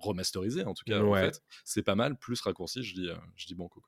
remasterisée 0.00 0.64
en 0.64 0.74
tout 0.74 0.84
cas, 0.84 1.02
en 1.02 1.14
fait, 1.14 1.42
c'est 1.64 1.82
pas 1.82 1.94
mal, 1.94 2.18
plus 2.18 2.40
raccourci, 2.40 2.82
je 2.82 2.94
dis, 2.94 3.08
euh, 3.08 3.16
je 3.36 3.46
dis 3.46 3.54
bon 3.54 3.68
coup. 3.68 3.82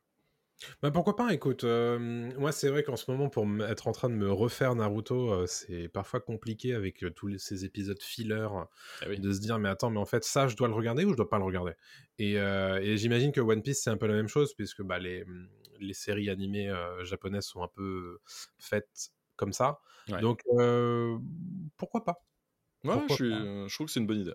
Bah, 0.83 0.93
pourquoi 0.93 1.17
pas, 1.17 1.33
écoute, 1.35 1.65
moi 1.65 2.53
c'est 2.53 2.69
vrai 2.69 2.85
qu'en 2.85 2.95
ce 2.95 3.11
moment 3.11 3.29
pour 3.29 3.45
être 3.65 3.89
en 3.89 3.93
train 3.93 4.09
de 4.09 4.15
me 4.15 4.31
refaire 4.31 4.77
Naruto, 4.77 5.45
c'est 5.49 5.89
parfois 5.89 6.21
compliqué 6.21 6.73
avec, 6.73 7.05
tous 7.17 7.37
ces 7.39 7.65
épisodes 7.65 8.01
filler, 8.01 8.47
ah 9.03 9.09
de 9.17 9.33
se 9.33 9.41
dire: 9.41 9.59
«Mais 9.59 9.69
attends, 9.69 9.91
mais 9.91 9.99
en 9.99 10.07
fait 10.07 10.23
ça 10.23 10.47
je 10.47 10.55
dois 10.57 10.69
le 10.69 10.75
regarder 10.75 11.05
ou 11.05 11.11
je 11.11 11.17
dois 11.17 11.29
pas 11.29 11.39
le 11.39 11.45
regarder?» 11.45 11.73
et 12.21 12.97
j'imagine 12.97 13.33
que 13.33 13.41
One 13.41 13.61
Piece 13.63 13.83
c'est 13.83 13.91
un 13.91 13.97
peu 13.97 14.07
la 14.07 14.15
même 14.15 14.29
chose 14.29 14.55
puisque, 14.55 14.83
bah, 14.83 15.01
les, 15.01 15.25
mmh, 15.25 15.49
les 15.81 15.95
séries 15.95 16.31
animées, 16.31 16.73
japonaises 17.03 17.47
sont 17.47 17.63
un 17.65 17.69
peu 17.69 18.21
faites 18.61 19.11
comme 19.35 19.53
ça, 19.53 19.81
donc 20.21 20.43
pourquoi 21.77 22.05
pas? 22.05 22.25
Ouais, 22.85 23.09
je 23.09 23.15
suis, 23.15 23.25
je 23.69 23.75
trouve 23.75 23.87
que 23.89 23.93
c'est 23.93 24.01
une 24.01 24.07
bonne 24.07 24.21
idée. 24.21 24.35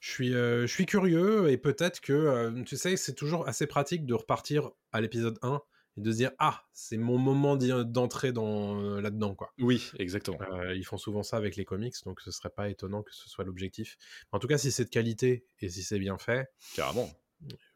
Je 0.00 0.10
suis, 0.10 0.32
je 0.32 0.66
suis 0.66 0.86
curieux 0.86 1.50
et 1.50 1.56
peut-être 1.56 2.00
que, 2.00 2.62
tu 2.64 2.76
sais, 2.76 2.96
c'est 2.96 3.14
toujours 3.14 3.48
assez 3.48 3.66
pratique 3.66 4.06
de 4.06 4.14
repartir 4.14 4.70
à 4.92 5.00
l'épisode 5.00 5.38
1 5.42 5.60
et 5.96 6.00
de 6.00 6.10
se 6.10 6.16
dire 6.16 6.32
ah 6.38 6.64
c'est 6.72 6.96
mon 6.96 7.18
moment 7.18 7.56
d'entrer 7.56 8.32
dans 8.32 9.00
là-dedans 9.00 9.34
quoi. 9.34 9.52
Oui 9.58 9.90
exactement. 9.98 10.38
ils 10.72 10.84
font 10.84 10.96
souvent 10.96 11.22
ça 11.22 11.36
avec 11.36 11.56
les 11.56 11.64
comics 11.64 11.94
donc 12.04 12.20
ce 12.20 12.30
serait 12.30 12.50
pas 12.50 12.68
étonnant 12.68 13.02
que 13.02 13.14
ce 13.14 13.28
soit 13.28 13.44
l'objectif. 13.44 13.96
En 14.32 14.38
tout 14.38 14.48
cas 14.48 14.58
si 14.58 14.72
c'est 14.72 14.84
de 14.84 14.90
qualité 14.90 15.46
et 15.60 15.68
si 15.68 15.82
c'est 15.82 15.98
bien 15.98 16.18
fait. 16.18 16.48
Carrément. 16.74 17.10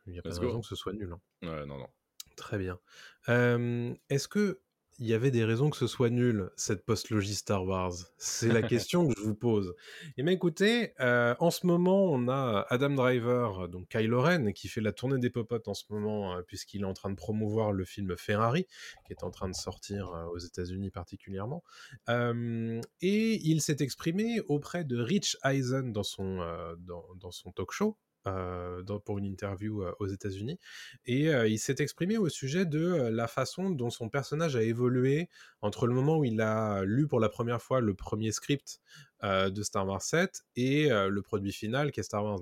Il 0.06 0.12
n'y 0.12 0.18
a 0.18 0.22
pas 0.22 0.30
de 0.30 0.38
raison 0.38 0.60
que 0.60 0.66
ce 0.66 0.76
soit 0.76 0.92
nul. 0.92 1.12
Hein. 1.12 1.20
Ouais 1.42 1.66
non 1.66 1.78
non. 1.78 1.88
Très 2.36 2.58
bien. 2.58 2.80
Est-ce 3.28 4.28
que 4.28 4.60
il 4.98 5.06
y 5.06 5.14
avait 5.14 5.30
des 5.30 5.44
raisons 5.44 5.70
que 5.70 5.76
ce 5.76 5.86
soit 5.86 6.10
nul, 6.10 6.50
cette 6.56 6.84
post-logie 6.84 7.34
Star 7.34 7.64
Wars 7.64 7.94
C'est 8.16 8.48
la 8.48 8.62
question 8.68 9.06
que 9.06 9.14
je 9.16 9.22
vous 9.22 9.34
pose. 9.34 9.74
Eh 10.16 10.22
bien 10.22 10.32
écoutez, 10.32 10.92
euh, 11.00 11.34
en 11.38 11.50
ce 11.50 11.66
moment, 11.66 12.04
on 12.04 12.28
a 12.28 12.66
Adam 12.68 12.90
Driver, 12.90 13.68
donc 13.68 13.88
Kylo 13.88 14.20
Ren, 14.20 14.52
qui 14.52 14.66
fait 14.68 14.80
la 14.80 14.92
tournée 14.92 15.18
des 15.18 15.30
popotes 15.30 15.68
en 15.68 15.74
ce 15.74 15.84
moment, 15.90 16.34
euh, 16.34 16.42
puisqu'il 16.42 16.82
est 16.82 16.86
en 16.86 16.94
train 16.94 17.10
de 17.10 17.14
promouvoir 17.14 17.72
le 17.72 17.84
film 17.84 18.16
Ferrari, 18.16 18.66
qui 19.06 19.12
est 19.12 19.22
en 19.22 19.30
train 19.30 19.48
de 19.48 19.54
sortir 19.54 20.08
euh, 20.08 20.24
aux 20.26 20.38
États-Unis 20.38 20.90
particulièrement. 20.90 21.62
et 22.08 23.40
il 23.42 23.60
s'est 23.60 23.76
exprimé 23.80 24.40
auprès 24.48 24.84
de 24.84 25.00
Rich 25.00 25.36
Eisen 25.44 25.92
dans 25.92 26.02
son, 26.02 26.38
dans 26.78 27.30
son 27.30 27.52
talk 27.52 27.70
show, 27.70 27.96
euh, 28.26 28.82
pour 29.04 29.18
une 29.18 29.24
interview 29.24 29.82
euh, 29.82 29.92
aux 30.00 30.06
États-Unis. 30.06 30.58
Et 31.06 31.32
euh, 31.32 31.46
il 31.46 31.58
s'est 31.58 31.76
exprimé 31.78 32.18
au 32.18 32.28
sujet 32.28 32.66
de 32.66 33.08
la 33.10 33.28
façon 33.28 33.70
dont 33.70 33.90
son 33.90 34.08
personnage 34.08 34.56
a 34.56 34.62
évolué 34.62 35.28
entre 35.62 35.86
le 35.86 35.94
moment 35.94 36.18
où 36.18 36.24
il 36.24 36.40
a 36.40 36.82
lu 36.84 37.06
pour 37.06 37.20
la 37.20 37.28
première 37.28 37.62
fois 37.62 37.80
le 37.80 37.94
premier 37.94 38.32
script 38.32 38.80
de 39.22 39.62
Star 39.62 39.86
Wars 39.86 40.02
7 40.02 40.44
et 40.56 40.88
le 40.88 41.22
produit 41.22 41.52
final 41.52 41.90
qui 41.90 42.00
est 42.00 42.02
Star 42.04 42.24
Wars 42.24 42.40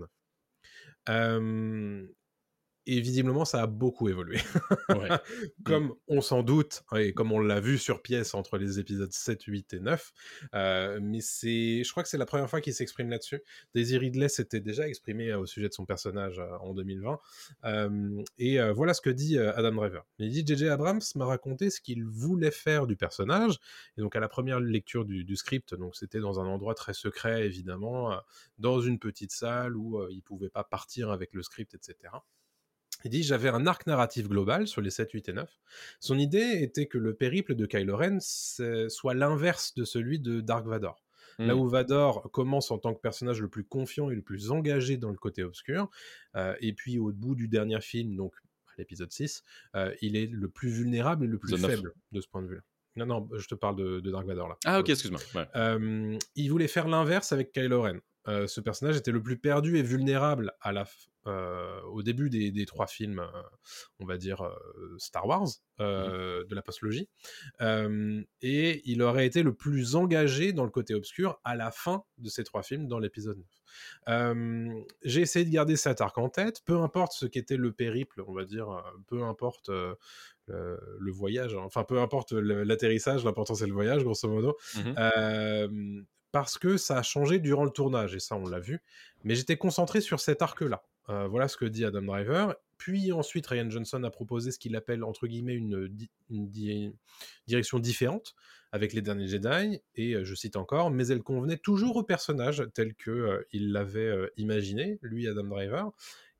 9. 1.07 2.09
Et 2.87 3.01
visiblement, 3.01 3.45
ça 3.45 3.63
a 3.63 3.67
beaucoup 3.67 4.09
évolué. 4.09 4.39
comme 5.65 5.95
on 6.07 6.21
s'en 6.21 6.43
doute, 6.43 6.85
et 6.97 7.13
comme 7.13 7.33
on 7.33 7.41
l'a 7.41 7.59
vu 7.59 7.79
sur 7.79 8.01
pièce 8.01 8.33
entre 8.35 8.59
les 8.59 8.79
épisodes 8.79 9.13
7, 9.13 9.43
8 9.43 9.75
et 9.75 9.81
9. 9.81 10.13
Euh, 10.55 11.01
mais 11.03 11.21
c'est, 11.21 11.83
je 11.83 11.91
crois 11.91 12.05
que 12.05 12.09
c'est 12.09 12.19
la 12.19 12.27
première 12.27 12.49
fois 12.49 12.61
qu'il 12.61 12.75
s'exprime 12.75 13.11
là-dessus. 13.11 13.43
Daisy 13.75 13.99
Ridley 13.99 14.29
s'était 14.29 14.61
déjà 14.61 14.87
exprimé 14.87 15.31
euh, 15.31 15.41
au 15.41 15.47
sujet 15.47 15.69
de 15.69 15.75
son 15.75 15.85
personnage 15.85 16.39
euh, 16.39 16.57
en 16.61 16.75
2020. 16.75 17.19
et 18.39 18.61
voilà 18.71 18.95
ce 18.95 19.01
que 19.01 19.11
dit 19.11 19.39
Adam 19.39 19.73
Driver. 19.73 20.05
Il 20.19 20.31
dit 20.31 20.45
J.J. 20.47 20.69
Abrams 20.69 21.01
m'a 21.17 21.25
raconté 21.25 21.71
ce 21.71 21.81
qu'il 21.81 22.05
voulait 22.05 22.51
faire 22.51 22.87
du 22.87 22.97
personnage. 22.97 23.57
Et 23.99 24.01
donc, 24.01 24.15
à 24.15 24.21
la 24.21 24.29
première 24.29 24.61
lecture 24.61 25.05
du, 25.05 25.25
du 25.25 25.37
script, 25.37 25.75
donc 25.75 25.97
c'était 25.97 26.21
dans 26.21 26.41
un 26.41 26.47
endroit 26.47 26.75
très 26.75 26.95
secret, 26.95 27.45
évidemment, 27.45 28.21
dans 28.59 28.81
une 28.81 28.99
petite 28.99 29.33
salle 29.33 29.77
où 29.77 30.01
il 30.11 30.23
pouvait 30.23 30.51
pas 30.51 30.65
partir 30.65 31.11
avec 31.11 31.35
le 31.35 31.43
script, 31.43 31.75
etc. 31.75 32.11
Il 33.05 33.11
dit 33.11 33.23
J'avais 33.23 33.49
un 33.49 33.67
arc 33.67 33.87
narratif 33.87 34.29
global 34.29 34.67
sur 34.67 34.81
les 34.81 34.91
7, 34.91 35.13
8 35.13 35.29
et 35.29 35.33
9. 35.33 35.51
Son 36.01 36.19
idée 36.19 36.63
était 36.63 36.87
que 36.87 36.99
le 36.99 37.15
périple 37.15 37.55
de 37.55 37.67
Kylo 37.67 37.97
Ren 37.97 38.19
soit 38.21 39.15
l'inverse 39.15 39.75
de 39.75 39.85
celui 39.85 40.19
de 40.19 40.41
Dark 40.41 40.67
Vador. 40.67 41.03
Là 41.39 41.55
mmh. 41.55 41.59
où 41.59 41.69
Vador 41.69 42.31
commence 42.31 42.71
en 42.71 42.79
tant 42.79 42.95
que 42.95 43.01
personnage 43.01 43.43
le 43.43 43.49
plus 43.49 43.65
confiant 43.65 44.11
et 44.11 44.15
le 44.15 44.23
plus 44.23 44.51
engagé 44.51 44.97
dans 44.97 45.11
le 45.11 45.19
côté 45.19 45.45
obscur, 45.45 45.91
euh, 46.35 46.55
et 46.61 46.73
puis 46.73 46.99
au 46.99 47.13
bout 47.13 47.35
du 47.35 47.47
dernier 47.47 47.81
film, 47.83 48.17
donc 48.17 48.35
l'épisode 48.79 49.13
6, 49.13 49.43
euh, 49.75 49.95
il 50.01 50.17
est 50.17 50.27
le 50.27 50.49
plus 50.49 50.71
vulnérable 50.71 51.27
et 51.27 51.29
le 51.29 51.39
plus 51.39 51.57
faible 51.59 51.93
de 52.13 52.21
ce 52.21 52.29
point 52.29 52.43
de 52.43 52.49
vue-là. 52.49 52.63
Non, 52.97 53.05
non, 53.05 53.29
je 53.37 53.47
te 53.47 53.55
parle 53.55 53.77
de, 53.77 54.01
Dark 54.11 54.27
Vador 54.27 54.49
là. 54.49 54.57
Ah 54.65 54.81
ok, 54.81 54.89
excuse-moi. 54.89 55.21
Euh, 55.57 56.19
il 56.35 56.49
voulait 56.49 56.69
faire 56.69 56.89
l'inverse 56.89 57.33
avec 57.33 57.53
Kylo 57.53 57.83
Ren. 57.83 58.01
Ce 58.27 58.61
personnage 58.61 58.97
était 58.97 59.13
le 59.13 59.23
plus 59.23 59.39
perdu 59.39 59.79
et 59.79 59.83
vulnérable 59.83 60.53
à 60.61 60.73
la, 60.73 60.85
euh, 61.27 61.81
au 61.83 62.03
début 62.03 62.31
des, 62.31 62.67
trois 62.67 62.87
films, 62.87 63.19
euh, 63.19 63.43
on 63.99 64.05
va 64.05 64.17
dire 64.17 64.43
euh, 64.43 64.55
Star 64.99 65.27
Wars, 65.27 65.49
mmh 65.79 65.85
de 66.49 66.55
la 66.55 66.63
postlogie, 66.63 67.09
et 67.61 68.83
il 68.85 69.03
aurait 69.03 69.27
été 69.27 69.43
le 69.43 69.53
plus 69.53 69.95
engagé 69.95 70.53
dans 70.53 70.65
le 70.65 70.71
côté 70.71 70.95
obscur 70.95 71.39
à 71.45 71.55
la 71.55 71.71
fin 71.71 72.05
de 72.19 72.29
ces 72.29 72.45
trois 72.45 72.63
films, 72.63 72.87
dans 72.87 72.99
l'épisode 72.99 73.43
9. 74.07 74.87
J'ai 75.03 75.21
essayé 75.21 75.45
de 75.45 75.51
garder 75.51 75.77
cet 75.77 76.01
arc 76.01 76.17
en 76.17 76.29
tête, 76.29 76.63
peu 76.65 76.79
importe 76.79 77.13
ce 77.13 77.27
qu'était 77.27 77.57
le 77.57 77.73
périple, 77.73 78.23
on 78.27 78.33
va 78.33 78.45
dire, 78.45 78.83
peu 79.07 79.23
importe 79.25 79.69
le, 79.69 81.13
voyage, 81.13 81.55
hein, 81.55 81.63
enfin 81.65 81.85
peu 81.85 82.01
importe 82.01 82.33
l'atterrissage, 82.33 83.25
l'important 83.25 83.55
c'est 83.55 83.67
le 83.67 83.75
voyage, 83.75 84.03
grosso 84.03 84.29
modo. 84.29 84.57
Mmh 84.77 86.05
parce 86.37 86.59
que 86.59 86.77
ça 86.77 86.99
a 86.99 87.03
changé 87.03 87.39
durant 87.39 87.65
le 87.65 87.71
tournage, 87.71 88.15
et 88.15 88.19
ça 88.19 88.37
on 88.37 88.47
l'a 88.47 88.61
vu, 88.61 88.83
mais 89.25 89.35
j'étais 89.35 89.57
concentré 89.57 90.03
sur 90.03 90.21
cet 90.21 90.43
arc-là. 90.43 90.83
Euh, 91.09 91.27
voilà 91.29 91.49
ce 91.49 91.57
que 91.57 91.65
dit 91.65 91.83
Adam 91.83 92.03
Driver. 92.03 92.55
Puis 92.77 93.11
ensuite, 93.11 93.47
Ryan 93.47 93.71
Johnson 93.71 94.05
a 94.05 94.11
proposé 94.11 94.51
ce 94.51 94.59
qu'il 94.59 94.77
appelle, 94.77 95.03
entre 95.03 95.29
guillemets, 95.29 95.55
une, 95.55 95.89
direction 97.47 97.79
différente 97.79 98.35
avec 98.71 98.93
les 98.93 99.01
derniers 99.01 99.29
Jedi, 99.29 99.81
et 99.95 100.13
euh, 100.13 100.25
je 100.25 100.35
cite 100.35 100.57
encore, 100.57 100.91
mais 100.91 101.07
elle 101.07 101.23
convenait 101.23 101.57
toujours 101.57 101.97
au 101.97 102.03
personnage 102.03 102.63
tel 102.75 102.95
que 102.95 103.11
euh, 103.11 103.49
il 103.53 103.73
l'avait 103.73 104.31
imaginé, 104.37 104.99
lui, 105.01 105.27
Adam 105.29 105.45
Driver. 105.45 105.91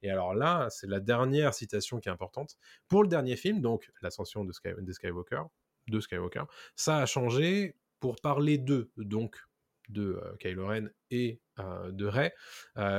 Et 0.03 0.11
alors 0.11 0.35
là, 0.35 0.69
c'est 0.69 0.89
la 0.89 1.01
dernière 1.01 1.55
citation 1.55 2.01
qui 2.01 2.11
est 2.11 2.13
importante. 2.13 2.59
Pour 2.87 3.03
le 3.03 3.09
dernier 3.09 3.37
film, 3.37 3.63
donc 3.63 3.91
l'ascension 4.03 4.45
de, 4.45 4.53
Skywalker, 4.53 5.45
de 5.89 6.01
Skywalker, 6.01 6.45
ça 6.75 6.99
a 6.99 7.07
changé 7.07 7.77
pour 7.99 8.17
parler 8.17 8.59
d'eux, 8.59 8.91
donc 8.99 9.46
de 9.89 10.21
Kylo 10.41 10.67
Ren 10.67 10.91
et 11.11 11.41
de 11.59 12.07
Rey, 12.07 12.33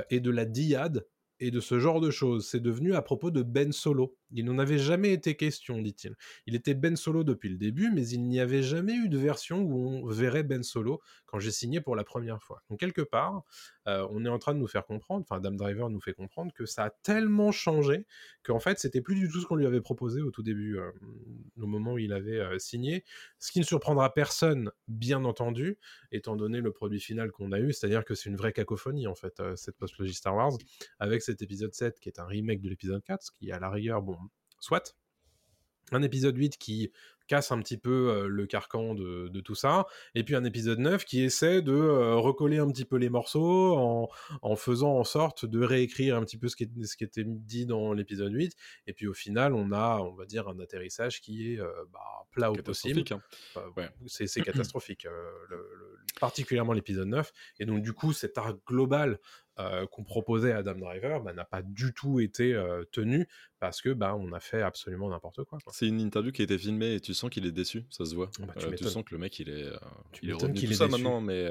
et 0.10 0.20
de 0.20 0.32
la 0.32 0.46
dyade 0.46 1.06
et 1.40 1.52
de 1.52 1.60
ce 1.60 1.80
genre 1.80 2.02
de 2.02 2.10
choses. 2.10 2.50
C'est 2.50 2.60
devenu 2.60 2.96
à 2.96 3.02
propos 3.02 3.32
de 3.32 3.44
Ben 3.44 3.72
Solo. 3.72 4.16
Il 4.32 4.46
n'en 4.46 4.58
avait 4.60 4.78
jamais 4.78 5.14
été 5.14 5.36
question, 5.36 5.82
dit-il. 5.82 6.16
Il 6.46 6.56
était 6.56 6.74
Ben 6.74 6.96
Solo 6.96 7.24
depuis 7.24 7.50
le 7.50 7.58
début, 7.58 7.92
mais 7.94 8.08
il 8.10 8.24
n'y 8.24 8.40
avait 8.40 8.64
jamais 8.64 8.94
eu 8.94 9.10
de 9.10 9.18
version 9.18 9.62
où 9.62 9.90
on 9.90 10.06
verrait 10.06 10.44
Ben 10.44 10.64
Solo 10.64 11.02
quand 11.26 11.40
j'ai 11.40 11.52
signé 11.52 11.82
pour 11.82 11.96
la 11.96 12.04
première 12.04 12.42
fois. 12.42 12.62
Donc 12.70 12.80
quelque 12.80 13.02
part, 13.02 13.44
euh, 13.88 14.08
on 14.12 14.26
est 14.26 14.30
en 14.30 14.40
train 14.40 14.54
de 14.54 14.60
nous 14.60 14.68
faire 14.68 14.86
comprendre, 14.86 15.26
enfin 15.28 15.40
Dame 15.40 15.58
Driver 15.58 15.90
nous 15.90 16.00
fait 16.00 16.14
comprendre 16.14 16.52
que 16.54 16.66
ça 16.66 16.86
a 16.86 16.90
tellement 16.90 17.52
changé 17.52 18.06
qu'en 18.44 18.60
fait 18.60 18.80
c'était 18.80 19.02
plus 19.02 19.16
du 19.16 19.30
tout 19.30 19.42
ce 19.42 19.46
qu'on 19.46 19.56
lui 19.56 19.66
avait 19.66 19.82
proposé 19.82 20.22
au 20.22 20.32
tout 20.32 20.44
début, 20.44 20.78
euh, 20.78 20.92
au 21.62 21.68
moment 21.68 21.94
où 21.94 21.98
il 21.98 22.14
avait 22.14 22.40
euh, 22.40 22.60
signé. 22.60 23.04
Ce 23.40 23.52
qui 23.52 23.60
ne 23.60 23.66
surprendra 23.66 24.14
personne, 24.14 24.72
bien 24.88 25.24
entendu, 25.26 25.78
étant 26.12 26.36
donné 26.36 26.62
le 26.62 26.72
produit 26.72 27.00
final 27.00 27.32
qu'on 27.32 27.52
a 27.52 27.60
eu, 27.60 27.74
c'est-à-dire 27.74 28.04
que 28.04 28.16
c'est 28.16 28.30
une 28.30 28.38
vraie 28.38 28.54
cacophonie 28.54 29.08
en 29.08 29.16
fait, 29.16 29.42
cette 29.56 29.78
postlogie 29.78 30.14
Star 30.14 30.36
Wars, 30.36 30.54
avec 31.00 31.22
cet 31.22 31.42
épisode 31.42 31.74
7 31.74 32.00
qui 32.00 32.10
est 32.10 32.20
un 32.20 32.26
remake 32.26 32.62
de 32.62 32.70
l'épisode 32.70 33.04
4, 33.04 33.24
ce 33.24 33.32
qui 33.32 33.52
à 33.52 33.60
la 33.60 33.70
rigueur, 33.70 34.02
bon, 34.02 34.17
soit. 34.60 34.96
Un 35.92 36.02
épisode 36.02 36.36
8 36.36 36.58
qui 36.58 36.92
casse 37.28 37.52
un 37.52 37.60
petit 37.60 37.78
peu 37.78 38.28
le 38.28 38.46
carcan 38.46 38.96
de, 38.96 39.40
tout 39.42 39.56
ça, 39.56 39.86
et 40.16 40.24
puis 40.24 40.36
un 40.36 40.44
épisode 40.44 40.80
9 40.80 41.06
qui 41.06 41.22
essaie 41.22 41.62
de 41.62 41.74
recoller 42.16 42.58
un 42.58 42.68
petit 42.70 42.86
peu 42.86 42.98
les 42.98 43.10
morceaux 43.10 44.10
en, 44.42 44.56
faisant 44.56 44.98
en 44.98 45.04
sorte 45.04 45.46
de 45.46 45.62
réécrire 45.64 46.16
un 46.16 46.24
petit 46.24 46.38
peu 46.38 46.48
ce 46.48 46.56
qui, 46.56 46.70
ce 46.84 46.98
qui 46.98 47.04
était 47.04 47.24
dit 47.26 47.66
dans 47.66 47.94
l'épisode 47.94 48.34
8, 48.34 48.54
et 48.88 48.94
puis 48.94 49.08
au 49.08 49.14
final 49.14 49.54
on 49.54 49.72
a, 49.72 50.00
on 50.00 50.16
va 50.16 50.26
dire, 50.26 50.48
un 50.48 50.60
atterrissage 50.60 51.22
qui 51.22 51.54
est 51.54 51.58
bah, 51.92 52.00
plat 52.32 52.52
au 52.52 52.56
possible. 52.56 53.04
Hein. 53.12 53.90
C'est 54.08 54.42
catastrophique, 54.42 55.08
particulièrement 56.20 56.74
l'épisode 56.74 57.08
9, 57.08 57.32
et 57.60 57.66
donc 57.66 57.84
du 57.84 57.94
coup 57.94 58.14
cet 58.14 58.38
arc 58.38 58.58
global 58.66 59.20
euh, 59.60 59.88
qu'on 59.88 60.04
proposait 60.04 60.52
à 60.52 60.58
Adam 60.58 60.76
Driver 60.76 61.22
bah, 61.22 61.34
n'a 61.34 61.46
pas 61.46 61.62
du 61.62 61.94
tout 61.94 62.20
été 62.20 62.54
euh, 62.54 62.84
tenu 62.92 63.28
parce 63.60 63.82
que 63.82 63.90
bah, 63.90 64.16
on 64.16 64.32
a 64.32 64.40
fait 64.40 64.62
absolument 64.62 65.10
n'importe 65.10 65.44
quoi. 65.46 65.58
C'est 65.72 65.88
une 65.88 66.00
interview 66.00 66.32
qui 66.32 66.42
a 66.42 66.46
été 66.46 66.58
filmée 66.58 66.96
et 66.96 67.00
tu 67.00 67.14
sens 67.14 67.30
qu'il 67.30 67.46
est 67.46 67.52
déçu, 67.52 67.86
ça 67.90 68.06
se 68.06 68.14
voit. 68.14 68.30
Bah, 68.40 68.54
tu, 68.58 68.68
euh, 68.68 68.78
sens 68.88 69.04
que 69.04 69.16
le 69.16 69.18
mec 69.18 69.40
il 69.40 69.50
est, 69.50 69.66
il 70.22 70.30
est 70.30 70.34
revenu 70.34 70.60
tout 70.60 70.74
ça 70.74 70.88
maintenant, 70.88 71.22
mais, 71.22 71.48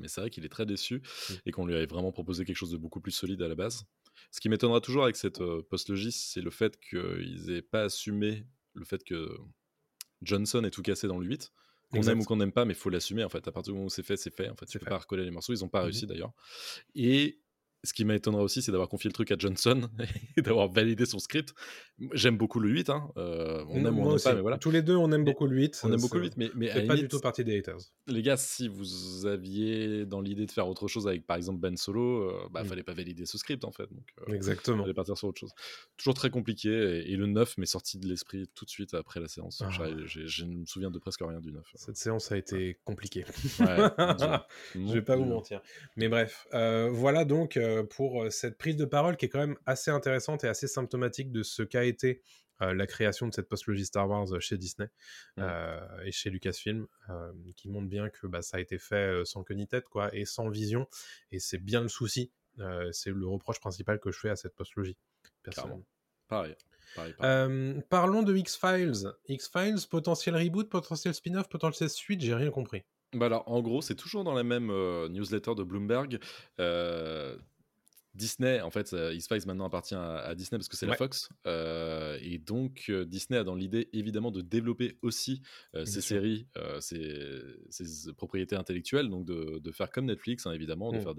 mais 0.00 0.08
c'est 0.08 0.20
vrai 0.20 0.30
qu'il 0.30 0.44
est 0.44 0.48
très 0.48 0.66
déçu 0.66 0.96
mmh. 0.96 1.34
et 1.46 1.52
qu'on 1.52 1.66
lui 1.66 1.74
avait 1.74 1.86
vraiment 1.86 2.12
proposé 2.12 2.44
quelque 2.44 2.56
chose 2.56 2.72
de 2.72 2.76
beaucoup 2.76 3.00
plus 3.00 3.12
solide 3.12 3.40
à 3.42 3.48
la 3.48 3.54
base. 3.54 3.84
Ce 4.30 4.40
qui 4.40 4.48
m'étonnera 4.48 4.80
toujours 4.80 5.04
avec 5.04 5.16
cette 5.16 5.38
post-logie, 5.70 6.12
c'est 6.12 6.40
le 6.40 6.50
fait 6.50 6.78
qu'ils 6.80 7.50
aient 7.50 7.62
pas 7.62 7.82
assumé 7.82 8.46
le 8.74 8.84
fait 8.84 9.04
que 9.04 9.38
Johnson 10.22 10.64
ait 10.64 10.70
tout 10.70 10.82
cassé 10.82 11.06
dans 11.06 11.18
le 11.18 11.26
8 11.26 11.52
qu'on 11.94 12.02
aime 12.08 12.20
ou 12.20 12.24
qu'on 12.24 12.36
n'aime 12.36 12.52
pas, 12.52 12.64
mais 12.64 12.72
il 12.72 12.76
faut 12.76 12.90
l'assumer 12.90 13.24
en 13.24 13.28
fait. 13.28 13.46
À 13.46 13.52
partir 13.52 13.72
du 13.72 13.76
moment 13.76 13.86
où 13.86 13.90
c'est 13.90 14.02
fait, 14.02 14.16
c'est 14.16 14.34
fait. 14.34 14.48
En 14.48 14.56
fait, 14.56 14.66
tu 14.66 14.78
peux 14.78 14.86
pas 14.86 14.98
recoller 14.98 15.24
les 15.24 15.30
morceaux. 15.30 15.54
Ils 15.54 15.60
n'ont 15.60 15.68
pas 15.68 15.80
mmh 15.80 15.84
réussi 15.84 16.06
d'ailleurs. 16.06 16.32
Et 16.94 17.40
ce 17.84 17.92
qui 17.92 18.04
m'étonnera 18.04 18.42
aussi, 18.42 18.62
c'est 18.62 18.72
d'avoir 18.72 18.88
confié 18.88 19.08
le 19.08 19.12
truc 19.12 19.30
à 19.30 19.36
Johnson 19.38 19.88
et 20.36 20.42
d'avoir 20.42 20.68
validé 20.68 21.06
son 21.06 21.18
script. 21.18 21.54
J'aime 22.12 22.36
beaucoup 22.36 22.58
le 22.58 22.68
8, 22.68 22.90
hein. 22.90 23.08
Euh, 23.16 23.64
on 23.68 23.84
aime 23.84 23.98
ou 23.98 24.02
on 24.02 24.10
n'aime 24.10 24.20
pas, 24.20 24.34
mais 24.34 24.40
voilà. 24.40 24.58
Tous 24.58 24.70
les 24.70 24.82
deux, 24.82 24.96
on 24.96 25.12
aime 25.12 25.24
beaucoup 25.24 25.46
le 25.46 25.56
8. 25.56 25.82
On 25.84 25.92
aime 25.92 26.00
beaucoup 26.00 26.16
le 26.16 26.24
8, 26.24 26.36
mais, 26.36 26.50
mais 26.54 26.86
pas 26.86 26.96
du 26.96 27.08
tout 27.08 27.20
partie 27.20 27.44
des 27.44 27.58
haters. 27.58 27.78
Les 28.06 28.22
gars, 28.22 28.36
si 28.36 28.68
vous 28.68 29.26
aviez 29.26 30.06
dans 30.06 30.20
l'idée 30.20 30.46
de 30.46 30.50
faire 30.50 30.68
autre 30.68 30.88
chose 30.88 31.06
avec, 31.06 31.26
par 31.26 31.36
exemple, 31.36 31.60
Ben 31.60 31.76
Solo, 31.76 32.22
euh, 32.22 32.48
bah, 32.50 32.64
mm. 32.64 32.66
fallait 32.66 32.82
pas 32.82 32.94
valider 32.94 33.26
ce 33.26 33.38
script, 33.38 33.64
en 33.64 33.70
fait. 33.70 33.86
Donc, 33.90 34.06
euh, 34.28 34.34
Exactement. 34.34 34.82
Fallait 34.82 34.94
partir 34.94 35.16
sur 35.16 35.28
autre 35.28 35.40
chose. 35.40 35.52
Toujours 35.96 36.14
très 36.14 36.30
compliqué, 36.30 36.68
et, 36.68 37.16
le 37.16 37.26
9 37.26 37.58
m'est 37.58 37.66
sorti 37.66 37.98
de 37.98 38.08
l'esprit 38.08 38.48
tout 38.54 38.64
de 38.64 38.70
suite 38.70 38.94
après 38.94 39.20
la 39.20 39.28
séance. 39.28 39.62
Ah. 39.64 39.68
Je 39.70 40.44
ne 40.44 40.54
me 40.54 40.66
souviens 40.66 40.90
de 40.90 40.98
presque 40.98 41.20
rien 41.20 41.40
du 41.40 41.52
9. 41.52 41.64
Cette 41.74 41.96
séance 41.96 42.32
a 42.32 42.36
été 42.36 42.78
compliquée. 42.84 43.24
Ouais, 43.60 43.66
je 44.74 44.92
vais 44.92 45.02
pas 45.02 45.16
vous 45.16 45.24
mentir. 45.24 45.60
Mais 45.96 46.08
bref, 46.08 46.48
voilà 46.50 47.24
donc 47.24 47.56
pour 47.90 48.30
cette 48.30 48.58
prise 48.58 48.76
de 48.76 48.84
parole 48.84 49.16
qui 49.16 49.26
est 49.26 49.28
quand 49.28 49.40
même 49.40 49.56
assez 49.66 49.90
intéressante 49.90 50.44
et 50.44 50.48
assez 50.48 50.68
symptomatique 50.68 51.32
de 51.32 51.42
ce 51.42 51.62
qu'a 51.62 51.84
été 51.84 52.22
euh, 52.62 52.72
la 52.72 52.86
création 52.86 53.26
de 53.26 53.34
cette 53.34 53.48
postlogie 53.48 53.84
Star 53.84 54.08
Wars 54.08 54.32
euh, 54.32 54.38
chez 54.38 54.56
Disney 54.56 54.88
euh, 55.38 55.80
et 56.04 56.12
chez 56.12 56.30
Lucasfilm, 56.30 56.86
qui 57.56 57.68
montre 57.68 57.88
bien 57.88 58.10
que 58.10 58.26
bah, 58.26 58.42
ça 58.42 58.58
a 58.58 58.60
été 58.60 58.78
fait 58.78 59.24
sans 59.24 59.42
queue 59.42 59.54
ni 59.54 59.66
tête, 59.66 59.88
quoi, 59.88 60.14
et 60.14 60.24
sans 60.24 60.48
vision. 60.48 60.86
Et 61.32 61.40
c'est 61.40 61.58
bien 61.58 61.80
le 61.80 61.88
souci. 61.88 62.32
c'est 62.92 63.10
le 63.10 63.26
reproche 63.26 63.60
principal 63.60 63.98
que 63.98 64.10
je 64.10 64.18
fais 64.18 64.30
à 64.30 64.36
cette 64.36 64.54
postlogie, 64.54 64.96
personnellement. 65.42 65.84
Pareil. 66.28 66.54
parlons 67.88 68.22
de 68.22 68.36
X-Files. 68.36 69.12
X-Files, 69.28 69.88
potentiel 69.90 70.36
reboot, 70.36 70.68
potentiel 70.68 71.12
spin-off, 71.14 71.48
potentiel 71.48 71.90
suite, 71.90 72.20
j'ai 72.20 72.34
rien 72.34 72.50
compris. 72.50 72.84
Bah 73.12 73.26
alors, 73.26 73.48
en 73.48 73.62
gros, 73.62 73.80
c'est 73.80 73.94
toujours 73.94 74.24
dans 74.24 74.34
la 74.34 74.42
même 74.42 74.68
newsletter 75.08 75.54
de 75.56 75.64
Bloomberg. 75.64 76.20
Disney, 78.14 78.60
en 78.60 78.70
fait, 78.70 78.94
X-Files 79.12 79.46
maintenant 79.46 79.66
appartient 79.66 79.94
à, 79.94 80.34
Disney 80.34 80.58
parce 80.58 80.68
que 80.68 80.76
c'est 80.76 80.86
la 80.86 80.96
Fox. 80.96 81.28
Euh, 81.46 82.18
et 82.22 82.38
donc, 82.38 82.86
euh, 82.88 83.04
Disney 83.04 83.38
a 83.38 83.44
dans 83.44 83.54
l'idée, 83.54 83.88
évidemment, 83.92 84.30
de 84.30 84.40
développer 84.40 84.98
aussi 85.02 85.42
euh, 85.74 85.84
ses 85.84 86.00
séries, 86.00 86.46
ses, 86.80 88.12
propriétés 88.16 88.56
intellectuelles, 88.56 89.08
donc 89.08 89.24
de, 89.24 89.72
faire 89.72 89.90
comme 89.90 90.06
Netflix, 90.06 90.46
hein, 90.46 90.52
évidemment, 90.52 90.92
de 90.92 90.98
mmh. 90.98 91.02
faire 91.02 91.14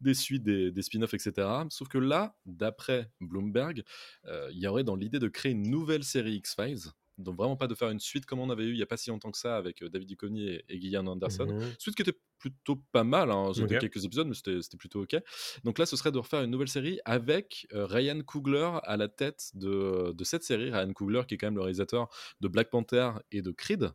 des, 0.00 0.14
suites, 0.14 0.42
des, 0.42 0.70
des 0.72 0.82
spin-offs, 0.82 1.14
etc. 1.14 1.46
Sauf 1.68 1.88
que 1.88 1.98
là, 1.98 2.36
d'après 2.46 3.10
Bloomberg, 3.20 3.82
il 4.26 4.58
y 4.58 4.66
aurait 4.66 4.84
dans 4.84 4.96
l'idée 4.96 5.18
de 5.18 5.28
créer 5.28 5.52
une 5.52 5.68
nouvelle 5.70 6.04
série 6.04 6.36
X-Files 6.36 6.92
donc 7.18 7.36
vraiment 7.36 7.56
pas 7.56 7.66
de 7.66 7.74
faire 7.74 7.90
une 7.90 8.00
suite 8.00 8.26
comme 8.26 8.40
on 8.40 8.50
avait 8.50 8.64
eu 8.64 8.72
il 8.72 8.78
y 8.78 8.82
a 8.82 8.86
pas 8.86 8.96
si 8.96 9.10
longtemps 9.10 9.30
que 9.30 9.38
ça 9.38 9.56
avec 9.56 9.84
David 9.84 10.08
Duchovny 10.08 10.48
et, 10.48 10.64
et 10.68 10.80
Gillian 10.80 11.06
Anderson. 11.06 11.46
Mmh 11.46 11.58
suite 11.78 11.94
qui 11.94 12.02
était 12.02 12.18
plutôt 12.38 12.76
pas 12.92 13.04
mal, 13.04 13.30
hein. 13.30 13.52
c'était 13.54 13.78
quelques 13.78 14.04
épisodes, 14.04 14.28
mais 14.28 14.34
c'était 14.34 14.76
plutôt 14.76 15.02
ok. 15.02 15.16
Donc 15.64 15.78
là, 15.78 15.86
ce 15.86 15.96
serait 15.96 16.12
de 16.12 16.18
refaire 16.18 16.42
une 16.42 16.50
nouvelle 16.50 16.68
série 16.68 17.00
avec 17.04 17.66
Ryan 17.72 18.20
Coogler 18.22 18.70
à 18.84 18.96
la 18.96 19.08
tête 19.08 19.50
de, 19.54 20.12
de, 20.12 20.24
cette 20.24 20.44
série. 20.44 20.70
Ryan 20.70 20.92
Coogler, 20.92 21.22
qui 21.26 21.34
est 21.34 21.38
quand 21.38 21.48
même 21.48 21.56
le 21.56 21.62
réalisateur 21.62 22.08
de 22.40 22.48
Black 22.48 22.70
Panther 22.70 23.10
et 23.32 23.42
de 23.42 23.50
Creed. 23.50 23.90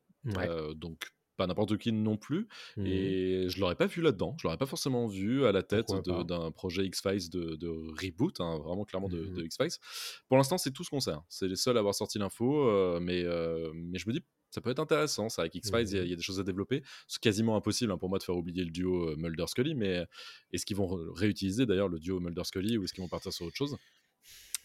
donc 0.76 1.08
pas 1.38 1.48
n'importe 1.48 1.78
qui 1.78 1.92
non 1.92 2.18
plus. 2.18 2.48
Mmh 2.78 2.86
et 2.86 3.50
je 3.50 3.60
l'aurais 3.60 3.76
pas 3.76 3.88
vu 3.88 4.02
là-dedans. 4.02 4.36
Je 4.40 4.48
l'aurais 4.48 4.58
pas 4.58 4.66
forcément 4.66 5.08
vu 5.08 5.46
à 5.46 5.52
la 5.52 5.64
tête 5.64 5.88
d'un 6.06 6.52
projet 6.52 6.86
X-Files 6.86 7.30
de, 7.30 7.56
de, 7.56 7.68
reboot, 7.68 8.40
hein, 8.40 8.60
vraiment 8.60 8.86
clairement 8.86 9.10
de, 9.10 9.22
mmh 9.22 9.46
X-Files. 9.46 9.80
Pour 10.28 10.38
l'instant, 10.38 10.58
c'est 10.58 10.72
tout 10.72 10.84
ce 10.84 10.90
qu'on 10.90 11.00
sait. 11.00 11.12
Hein. 11.12 11.24
C'est 11.30 11.48
les 11.48 11.56
seuls 11.56 11.78
à 11.78 11.80
avoir 11.80 11.96
sorti 11.96 12.20
l'info, 12.20 12.68
euh, 12.68 13.00
mais, 13.02 13.24
euh, 13.24 13.72
mais 13.74 13.98
je 13.98 14.08
me 14.08 14.14
dis, 14.14 14.24
ça 14.52 14.62
peut 14.62 14.70
être 14.70 14.80
intéressant. 14.80 15.30
Ça, 15.30 15.42
avec 15.42 15.56
X-Files, 15.56 15.88
il 15.90 15.96
y, 15.96 16.00
a 16.00 16.04
mmh 16.04 16.16
des 16.16 16.22
choses 16.22 16.40
à 16.40 16.44
développer. 16.44 16.84
C'est 17.08 17.22
quasiment 17.22 17.56
impossible 17.56 17.92
hein, 17.92 17.98
pour 17.98 18.10
moi 18.10 18.20
de 18.20 18.24
faire 18.24 18.38
oublier 18.38 18.64
le 18.64 18.72
duo 18.72 19.10
euh, 19.10 19.16
Mulder-Scully, 19.18 19.76
mais 19.76 20.06
est-ce 20.52 20.66
qu'ils 20.66 20.78
vont 20.78 20.88
réutiliser 21.14 21.66
d'ailleurs 21.66 21.90
le 21.90 22.00
duo 22.00 22.20
Mulder-Scully 22.20 22.78
ou 22.78 22.84
est-ce 22.84 22.94
qu'ils 22.94 23.04
vont 23.04 23.10
partir 23.10 23.34
sur 23.34 23.46
autre 23.46 23.58
chose? 23.58 23.78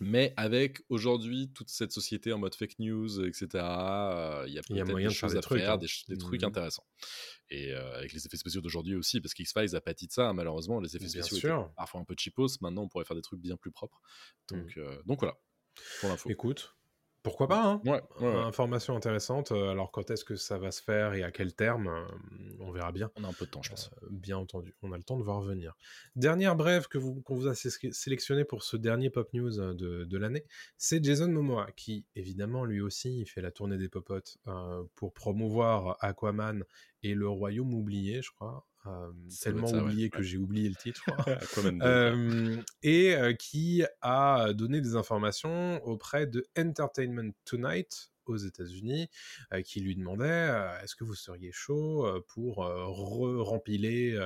Mais 0.00 0.32
avec 0.36 0.80
aujourd'hui 0.88 1.50
toute 1.52 1.68
cette 1.70 1.92
société 1.92 2.32
en 2.32 2.38
mode 2.38 2.54
fake 2.54 2.78
news, 2.78 3.20
etc., 3.24 3.48
il 3.52 4.52
y 4.52 4.58
a 4.58 4.62
peut-être 4.62 4.96
des 4.96 5.10
choses 5.10 5.36
à 5.36 5.42
faire, 5.42 5.72
hein. 5.72 5.78
des, 6.08 6.16
trucs 6.16 6.42
mmh. 6.42 6.46
intéressants. 6.46 6.86
Et 7.50 7.72
avec 7.72 8.12
les 8.12 8.26
effets 8.26 8.36
spéciaux 8.36 8.60
d'aujourd'hui 8.60 8.94
aussi, 8.94 9.20
parce 9.20 9.34
qu'X-Files 9.34 9.74
a 9.74 9.80
pâti 9.80 10.06
de 10.06 10.12
ça, 10.12 10.32
malheureusement, 10.32 10.80
les 10.80 10.96
effets 10.96 11.08
spéciaux 11.08 11.36
étaient 11.38 11.72
parfois 11.76 12.00
un 12.00 12.04
peu 12.04 12.14
cheapos. 12.16 12.60
Maintenant, 12.60 12.82
on 12.82 12.88
pourrait 12.88 13.04
faire 13.04 13.16
des 13.16 13.22
trucs 13.22 13.40
bien 13.40 13.56
plus 13.56 13.72
propres. 13.72 14.00
Mmh. 14.50 14.56
Donc, 14.56 14.78
donc 15.06 15.20
voilà, 15.20 15.36
pour 16.00 16.10
l'info. 16.10 16.30
Écoute, 16.30 16.77
pourquoi 17.22 17.48
pas 17.48 17.64
hein 17.64 17.80
ouais, 17.84 18.02
Information 18.20 18.96
intéressante. 18.96 19.52
Euh, 19.52 19.70
alors, 19.70 19.90
quand 19.90 20.10
est-ce 20.10 20.24
que 20.24 20.36
ça 20.36 20.58
va 20.58 20.70
se 20.70 20.82
faire 20.82 21.14
et 21.14 21.22
à 21.22 21.30
quel 21.30 21.54
terme 21.54 21.88
euh, 21.88 22.04
On 22.60 22.70
verra 22.70 22.92
bien. 22.92 23.10
On 23.16 23.24
a 23.24 23.28
un 23.28 23.32
peu 23.32 23.46
de 23.46 23.50
temps, 23.50 23.62
je 23.62 23.70
pense. 23.70 23.90
Euh, 24.02 24.06
bien 24.10 24.38
entendu. 24.38 24.74
On 24.82 24.92
a 24.92 24.96
le 24.96 25.02
temps 25.02 25.18
de 25.18 25.24
voir 25.24 25.40
venir. 25.40 25.74
Dernière 26.16 26.56
brève 26.56 26.86
que 26.86 26.98
vous, 26.98 27.20
qu'on 27.22 27.34
vous 27.34 27.48
a 27.48 27.54
sélectionné 27.54 28.44
pour 28.44 28.62
ce 28.62 28.76
dernier 28.76 29.10
Pop 29.10 29.32
News 29.32 29.50
de, 29.50 30.04
de 30.04 30.18
l'année, 30.18 30.44
c'est 30.76 31.02
Jason 31.02 31.28
Momoa, 31.28 31.68
qui, 31.76 32.06
évidemment, 32.14 32.64
lui 32.64 32.80
aussi, 32.80 33.20
il 33.20 33.26
fait 33.26 33.42
la 33.42 33.50
tournée 33.50 33.78
des 33.78 33.88
popotes 33.88 34.38
pour 34.94 35.12
promouvoir 35.12 35.96
Aquaman 36.00 36.64
et 37.02 37.14
le 37.14 37.28
Royaume 37.28 37.74
oublié, 37.74 38.22
je 38.22 38.30
crois 38.30 38.67
tellement 39.42 39.70
oublié 39.70 40.10
que 40.10 40.22
j'ai 40.22 40.38
oublié 40.38 40.68
le 40.68 40.74
titre, 40.74 41.04
et 42.82 43.36
qui 43.38 43.84
a 44.00 44.52
donné 44.52 44.80
des 44.80 44.96
informations 44.96 45.84
auprès 45.84 46.26
de 46.26 46.46
Entertainment 46.56 47.32
Tonight 47.44 48.10
aux 48.26 48.36
États-Unis, 48.36 49.08
qui 49.64 49.80
lui 49.80 49.96
demandait 49.96 50.50
est-ce 50.82 50.94
que 50.94 51.04
vous 51.04 51.14
seriez 51.14 51.50
chaud 51.50 52.06
pour 52.28 52.56
rempiler 52.56 54.18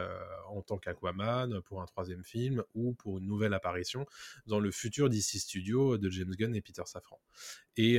en 0.49 0.61
tant 0.63 0.79
qu'Aquaman 0.79 1.61
pour 1.63 1.83
un 1.83 1.87
troisième 1.87 2.25
film 2.25 2.63
ou 2.75 2.95
pour 2.95 3.19
une 3.19 3.27
nouvelle 3.27 3.55
apparition 3.55 4.07
dans 4.47 4.61
le 4.61 4.71
futur 4.71 5.09
DC 5.09 5.39
Studio 5.39 5.99
de 5.99 6.11
James 6.11 6.35
Gunn 6.37 6.55
et 6.55 6.61
Peter 6.61 6.83
Safran? 6.85 7.21
Et, 7.77 7.95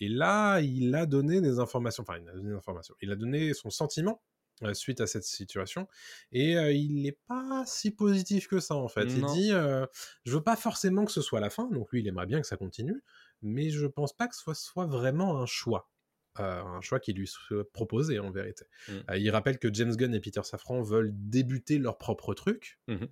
et 0.00 0.08
là, 0.08 0.60
il 0.60 0.94
a 0.94 1.06
donné 1.06 1.40
des 1.40 1.58
informations, 1.58 2.02
enfin, 2.02 2.18
il 2.20 2.28
a 2.28 2.32
donné 2.32 2.50
des 2.50 2.56
informations, 2.56 2.94
il 3.00 3.10
a 3.12 3.16
donné 3.16 3.54
son 3.54 3.70
sentiment 3.70 4.20
euh, 4.62 4.74
suite 4.74 5.00
à 5.00 5.06
cette 5.06 5.24
situation. 5.24 5.88
Et 6.30 6.56
euh, 6.56 6.72
il 6.72 7.02
n'est 7.02 7.18
pas 7.26 7.64
si 7.66 7.90
positif 7.90 8.48
que 8.48 8.60
ça, 8.60 8.74
en 8.74 8.88
fait. 8.88 9.04
Il 9.04 9.24
dit 9.26 9.50
euh, 9.52 9.86
Je 10.24 10.32
veux 10.32 10.42
pas 10.42 10.56
forcément 10.56 11.04
que 11.04 11.12
ce 11.12 11.20
soit 11.20 11.40
la 11.40 11.50
fin, 11.50 11.68
donc 11.70 11.90
lui, 11.92 12.00
il 12.00 12.08
aimerait 12.08 12.26
bien 12.26 12.40
que 12.40 12.46
ça 12.46 12.56
continue, 12.56 13.02
mais 13.42 13.70
je 13.70 13.86
pense 13.86 14.12
pas 14.12 14.28
que 14.28 14.36
ce 14.36 14.54
soit, 14.54 14.86
vraiment 14.86 15.40
un 15.40 15.46
choix. 15.46 15.90
un 16.36 16.80
choix 16.80 17.00
qui 17.00 17.12
lui 17.12 17.26
soit 17.26 17.70
proposé 17.72 18.18
en 18.18 18.30
vérité. 18.30 18.64
Mmh. 18.88 18.92
il 19.16 19.30
rappelle 19.30 19.58
que 19.58 19.72
James 19.72 19.94
Gunn 19.94 20.14
et 20.14 20.20
Peter 20.20 20.42
Safran 20.44 20.82
veulent 20.82 21.12
débuter 21.12 21.78
leur 21.78 21.98
propre 21.98 22.34
truc, 22.34 22.78
mmh 22.88 23.04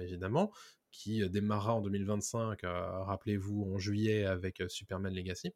évidemment, 0.00 0.52
qui 0.92 1.28
démarra 1.28 1.74
en 1.74 1.80
2025, 1.80 2.60
rappelez-vous, 2.62 3.72
en 3.74 3.78
juillet 3.78 4.24
avec 4.24 4.62
Superman 4.68 5.12
Legacy. 5.12 5.52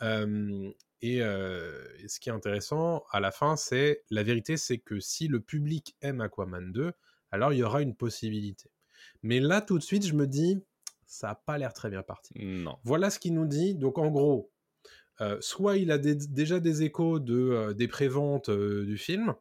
Et, 0.00 1.18
ce 1.20 2.20
qui 2.20 2.28
est 2.28 2.32
intéressant 2.32 3.04
à 3.10 3.20
la 3.20 3.30
fin, 3.30 3.56
c'est 3.56 4.04
la 4.10 4.22
vérité, 4.22 4.56
c'est 4.56 4.78
que 4.78 5.00
si 5.00 5.28
le 5.28 5.40
public 5.40 5.96
aime 6.00 6.20
Aquaman 6.20 6.72
2, 6.72 6.92
alors 7.30 7.52
il 7.52 7.58
y 7.58 7.62
aura 7.62 7.82
une 7.82 7.94
possibilité. 7.94 8.70
Mais 9.22 9.40
là, 9.40 9.60
tout 9.60 9.78
de 9.78 9.82
suite, 9.82 10.06
je 10.06 10.14
me 10.14 10.26
dis, 10.26 10.62
ça 11.06 11.28
n'a 11.28 11.34
pas 11.34 11.58
l'air 11.58 11.72
très 11.72 11.90
bien 11.90 12.02
parti. 12.02 12.34
Non. 12.36 12.78
Voilà 12.84 13.10
ce 13.10 13.18
qu'il 13.18 13.34
nous 13.34 13.46
dit. 13.46 13.74
Donc 13.74 13.98
en 13.98 14.10
gros, 14.10 14.50
soit 15.40 15.76
il 15.76 15.90
a 15.90 15.98
déjà 15.98 16.60
des 16.60 16.82
échos 16.82 17.18
de, 17.18 17.72
des 17.72 17.88
préventes 17.88 18.50
du 18.50 18.96
film, 18.96 19.34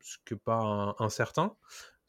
ce 0.00 0.16
que 0.24 0.34
pas 0.34 0.96
incertain, 0.98 1.56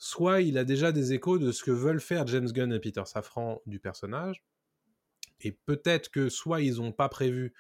soit 0.04 0.42
il 0.42 0.58
a 0.58 0.66
déjà 0.66 0.92
des 0.92 1.14
échos 1.14 1.38
de 1.38 1.54
ce 1.54 1.64
que 1.64 1.72
veulent 1.72 2.02
faire 2.02 2.28
James 2.28 2.52
Gunn 2.52 2.74
et 2.74 2.80
Peter 2.82 3.04
Safran 3.06 3.62
du 3.66 3.80
personnage, 3.80 4.44
et 5.40 5.54
peut-être 5.54 6.12
que 6.12 6.28
soit 6.28 6.60
ils 6.60 6.76
n'ont 6.76 6.92
pas 6.92 7.08
prévu 7.08 7.54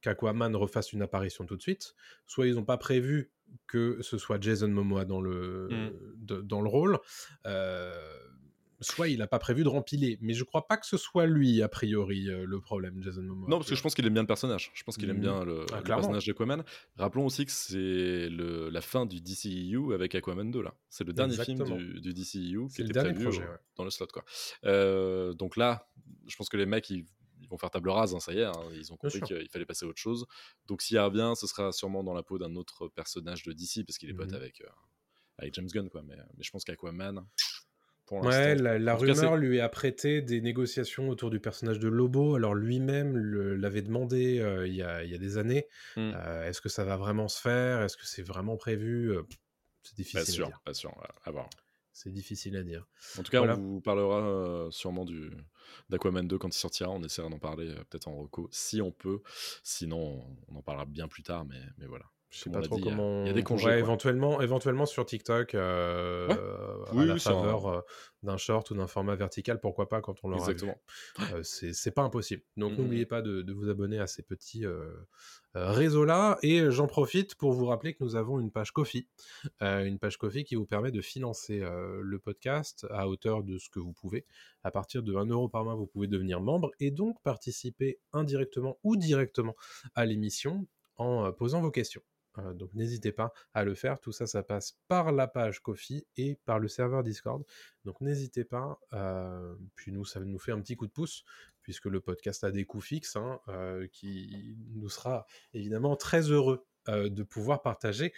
qu'Aquaman 0.00 0.56
refasse 0.56 0.92
une 0.92 1.02
apparition 1.02 1.46
tout 1.46 1.56
de 1.56 1.62
suite, 1.62 1.94
soit 2.26 2.48
ils 2.48 2.56
n'ont 2.56 2.64
pas 2.64 2.76
prévu 2.76 3.30
que 3.68 3.98
ce 4.02 4.18
soit 4.18 4.42
Jason 4.42 4.66
Momoa 4.66 5.04
dans 5.04 5.20
le, 5.20 5.68
mmh. 5.70 6.40
dans 6.42 6.60
le 6.60 6.68
rôle, 6.68 6.98
euh, 7.46 7.94
soit 8.80 9.08
il 9.08 9.18
n'a 9.18 9.26
pas 9.26 9.38
prévu 9.38 9.64
de 9.64 9.68
rempiler. 9.68 10.18
Mais 10.20 10.34
je 10.34 10.44
crois 10.44 10.66
pas 10.66 10.76
que 10.76 10.86
ce 10.86 10.96
soit 10.96 11.26
lui, 11.26 11.62
a 11.62 11.68
priori, 11.68 12.28
euh, 12.28 12.44
le 12.46 12.60
problème, 12.60 13.02
Jason 13.02 13.22
Momoa. 13.22 13.48
Non, 13.48 13.58
parce 13.58 13.70
que 13.70 13.76
je 13.76 13.82
pense 13.82 13.94
qu'il 13.94 14.06
aime 14.06 14.12
bien 14.12 14.22
le 14.22 14.26
personnage. 14.26 14.70
Je 14.74 14.82
pense 14.84 14.96
qu'il 14.96 15.08
aime 15.10 15.18
mmh. 15.18 15.20
bien 15.20 15.44
le, 15.44 15.66
ah, 15.72 15.82
personnage 15.82 16.26
d'Aquaman. 16.26 16.64
Rappelons 16.96 17.26
aussi 17.26 17.46
que 17.46 17.52
c'est 17.52 18.28
la 18.30 18.80
fin 18.80 19.06
du 19.06 19.20
DCEU 19.20 19.94
avec 19.94 20.14
Aquaman 20.14 20.50
2, 20.50 20.62
là. 20.62 20.74
C'est 20.88 21.04
le 21.04 21.12
dernier 21.12 21.36
film 21.36 21.62
du, 21.64 22.00
du 22.00 22.14
DCEU 22.14 22.68
qui 22.68 22.82
était 22.82 22.92
prévu 22.92 23.28
dans 23.76 23.84
le 23.84 23.90
slot, 23.90 24.06
quoi. 24.08 24.24
Euh, 24.64 25.34
donc 25.34 25.56
là, 25.56 25.88
je 26.26 26.36
pense 26.36 26.48
que 26.48 26.56
les 26.56 26.66
mecs, 26.66 26.88
ils 26.90 27.06
ils 27.40 27.48
vont 27.48 27.58
faire 27.58 27.70
table 27.70 27.90
rase, 27.90 28.14
hein, 28.14 28.20
ça 28.20 28.32
y 28.32 28.38
est, 28.38 28.44
hein, 28.44 28.52
ils 28.74 28.92
ont 28.92 28.96
compris 28.96 29.20
qu'il 29.20 29.48
fallait 29.48 29.66
passer 29.66 29.86
à 29.86 29.88
autre 29.88 30.00
chose. 30.00 30.26
Donc 30.66 30.82
s'il 30.82 30.98
revient, 30.98 31.32
ce 31.36 31.46
sera 31.46 31.70
sûrement 31.72 32.02
dans 32.02 32.14
la 32.14 32.22
peau 32.22 32.38
d'un 32.38 32.56
autre 32.56 32.88
personnage 32.88 33.42
de 33.44 33.52
DC, 33.52 33.84
parce 33.86 33.98
qu'il 33.98 34.10
est 34.10 34.14
pote 34.14 34.32
mmh 34.32 34.34
avec, 34.34 34.60
euh, 34.62 34.68
avec 35.38 35.54
James 35.54 35.68
Gunn, 35.68 35.88
quoi. 35.88 36.02
Mais, 36.02 36.16
mais 36.16 36.42
je 36.42 36.50
pense 36.50 36.64
qu'Aquaman, 36.64 37.26
pour 38.06 38.22
ouais, 38.22 38.54
la, 38.54 38.94
rumeur 38.94 39.36
lui 39.36 39.60
a 39.60 39.68
prêté 39.68 40.22
des 40.22 40.40
négociations 40.40 41.08
autour 41.08 41.28
du 41.28 41.40
personnage 41.40 41.80
de 41.80 41.88
Lobo. 41.88 42.36
Alors 42.36 42.54
lui-même 42.54 43.16
l'avait 43.16 43.82
demandé 43.82 44.38
euh, 44.38 44.66
il, 44.66 44.74
y 44.74 44.82
a, 44.82 45.02
il, 45.02 45.10
y 45.10 45.14
a, 45.14 45.18
des 45.18 45.38
années. 45.38 45.66
Mmh. 45.96 46.12
Euh, 46.14 46.48
est-ce 46.48 46.60
que 46.60 46.68
ça 46.68 46.84
va 46.84 46.96
vraiment 46.96 47.26
se 47.26 47.40
faire? 47.40 47.82
Est-ce 47.82 47.96
que 47.96 48.06
c'est 48.06 48.22
vraiment 48.22 48.56
prévu? 48.56 49.12
C'est 49.82 49.96
difficile. 49.96 50.20
Pas 50.20 50.24
sûr, 50.24 50.46
à 50.46 50.48
dire. 50.48 50.60
pas 50.64 50.74
sûr. 50.74 50.94
À 51.24 51.30
voir. 51.32 51.50
C'est 51.92 52.12
difficile 52.12 52.56
à 52.56 52.62
dire. 52.62 52.86
En 53.18 53.22
tout 53.24 53.30
cas, 53.32 53.42
on 53.42 53.54
vous 53.54 53.80
parlera 53.80 54.68
sûrement 54.70 55.04
du 55.04 55.32
d'Aquaman 55.88 56.28
2 56.28 56.38
quand 56.38 56.54
il 56.54 56.58
sortira. 56.58 56.90
On 56.90 57.02
essaiera 57.02 57.28
d'en 57.28 57.40
parler 57.40 57.74
peut-être 57.90 58.06
en 58.06 58.16
reco 58.16 58.48
si 58.52 58.80
on 58.80 58.92
peut. 58.92 59.22
Sinon, 59.64 60.24
on 60.48 60.56
en 60.56 60.62
parlera 60.62 60.86
bien 60.86 61.08
plus 61.08 61.24
tard. 61.24 61.44
Mais, 61.44 61.60
mais 61.78 61.86
voilà. 61.86 62.04
Je 62.30 62.40
sais 62.40 62.50
pas 62.50 62.60
trop 62.60 62.78
comment. 62.78 63.22
Il 63.22 63.28
y 63.28 63.30
a 63.30 63.32
des 63.32 63.42
congés. 63.42 63.78
Éventuellement, 63.78 64.40
éventuellement 64.40 64.84
sur 64.84 65.06
TikTok, 65.06 65.54
euh, 65.54 66.28
à 66.90 67.04
la 67.04 67.18
faveur 67.18 67.84
d'un 68.22 68.36
short 68.36 68.70
ou 68.70 68.74
d'un 68.74 68.88
format 68.88 69.14
vertical, 69.14 69.60
pourquoi 69.60 69.88
pas 69.88 70.00
quand 70.00 70.16
on 70.24 70.28
l'aura 70.28 70.42
Exactement. 70.42 70.76
Euh, 71.32 71.42
c'est 71.42 71.92
pas 71.92 72.02
impossible. 72.02 72.42
Donc 72.56 72.72
mmh 72.72 72.76
n'oubliez 72.76 73.06
pas 73.06 73.22
de, 73.22 73.52
vous 73.52 73.68
abonner 73.68 74.00
à 74.00 74.06
ces 74.06 74.22
petits 74.22 74.64
réseaux-là. 75.54 76.38
Et 76.42 76.70
j'en 76.70 76.88
profite 76.88 77.36
pour 77.36 77.52
vous 77.52 77.66
rappeler 77.66 77.94
que 77.94 78.02
nous 78.02 78.16
avons 78.16 78.40
une 78.40 78.50
page 78.50 78.72
Kofi. 78.72 79.08
une 79.60 79.98
page 79.98 80.18
Kofi 80.18 80.44
qui 80.44 80.56
vous 80.56 80.66
permet 80.66 80.90
de 80.90 81.00
financer 81.00 81.60
le 81.60 82.18
podcast 82.18 82.86
à 82.90 83.08
hauteur 83.08 83.44
de 83.44 83.56
ce 83.58 83.70
que 83.70 83.78
vous 83.78 83.92
pouvez. 83.92 84.26
À 84.64 84.72
partir 84.72 85.04
de 85.04 85.14
1 85.14 85.26
euro 85.26 85.48
par 85.48 85.62
mois, 85.62 85.76
vous 85.76 85.86
pouvez 85.86 86.08
devenir 86.08 86.40
membre 86.40 86.72
et 86.80 86.90
donc 86.90 87.22
participer 87.22 88.00
indirectement 88.12 88.78
ou 88.82 88.96
directement 88.96 89.54
à 89.94 90.04
l'émission 90.04 90.66
en 90.96 91.30
posant 91.32 91.60
vos 91.60 91.70
questions 91.70 92.02
donc 92.54 92.72
n'hésitez 92.74 93.12
pas 93.12 93.32
à 93.54 93.64
le 93.64 93.74
faire. 93.74 94.00
Tout 94.00 94.12
ça, 94.12 94.26
ça 94.26 94.42
passe 94.42 94.78
par 94.88 95.12
la 95.12 95.26
page 95.26 95.60
Kofi 95.60 96.06
et 96.16 96.38
par 96.44 96.58
le 96.58 96.68
serveur 96.68 97.02
Discord. 97.02 97.44
Donc 97.84 98.00
n'hésitez 98.00 98.44
pas. 98.44 98.78
puis 99.74 99.92
nous, 99.92 100.04
ça 100.04 100.20
nous 100.20 100.38
fait 100.38 100.52
un 100.52 100.60
petit 100.60 100.76
coup 100.76 100.86
de 100.86 100.92
pouce 100.92 101.24
puisque 101.62 101.86
le 101.86 102.00
podcast 102.00 102.44
a 102.44 102.52
des 102.52 102.64
coûts 102.64 102.80
fixes, 102.80 103.16
hein, 103.16 103.40
qui 103.90 104.56
nous 104.74 104.88
sera 104.88 105.26
évidemment 105.52 105.96
très 105.96 106.30
heureux 106.30 106.64
de 106.88 107.22
pouvoir 107.24 107.62
partager 107.62 108.12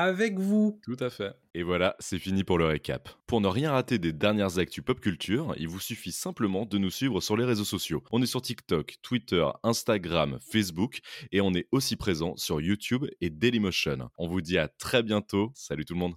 avec 0.00 0.38
vous. 0.38 0.80
Tout 0.82 0.96
à 0.98 1.10
fait. 1.10 1.34
Et 1.54 1.62
voilà, 1.62 1.94
c'est 1.98 2.18
fini 2.18 2.42
pour 2.42 2.58
le 2.58 2.64
récap. 2.64 3.10
Pour 3.26 3.40
ne 3.40 3.48
rien 3.48 3.72
rater 3.72 3.98
des 3.98 4.12
dernières 4.12 4.58
actus 4.58 4.82
pop 4.82 4.98
culture, 4.98 5.54
il 5.58 5.68
vous 5.68 5.80
suffit 5.80 6.12
simplement 6.12 6.64
de 6.64 6.78
nous 6.78 6.90
suivre 6.90 7.20
sur 7.20 7.36
les 7.36 7.44
réseaux 7.44 7.64
sociaux. 7.64 8.02
On 8.10 8.22
est 8.22 8.26
sur 8.26 8.40
TikTok, 8.40 8.96
Twitter, 9.02 9.46
Instagram, 9.62 10.38
Facebook 10.40 11.00
et 11.32 11.40
on 11.42 11.52
est 11.52 11.68
aussi 11.70 11.96
présent 11.96 12.34
sur 12.36 12.60
YouTube 12.60 13.04
et 13.20 13.28
Dailymotion. 13.28 14.08
On 14.16 14.28
vous 14.28 14.40
dit 14.40 14.56
à 14.56 14.68
très 14.68 15.02
bientôt. 15.02 15.52
Salut 15.54 15.84
tout 15.84 15.94
le 15.94 16.00
monde. 16.00 16.14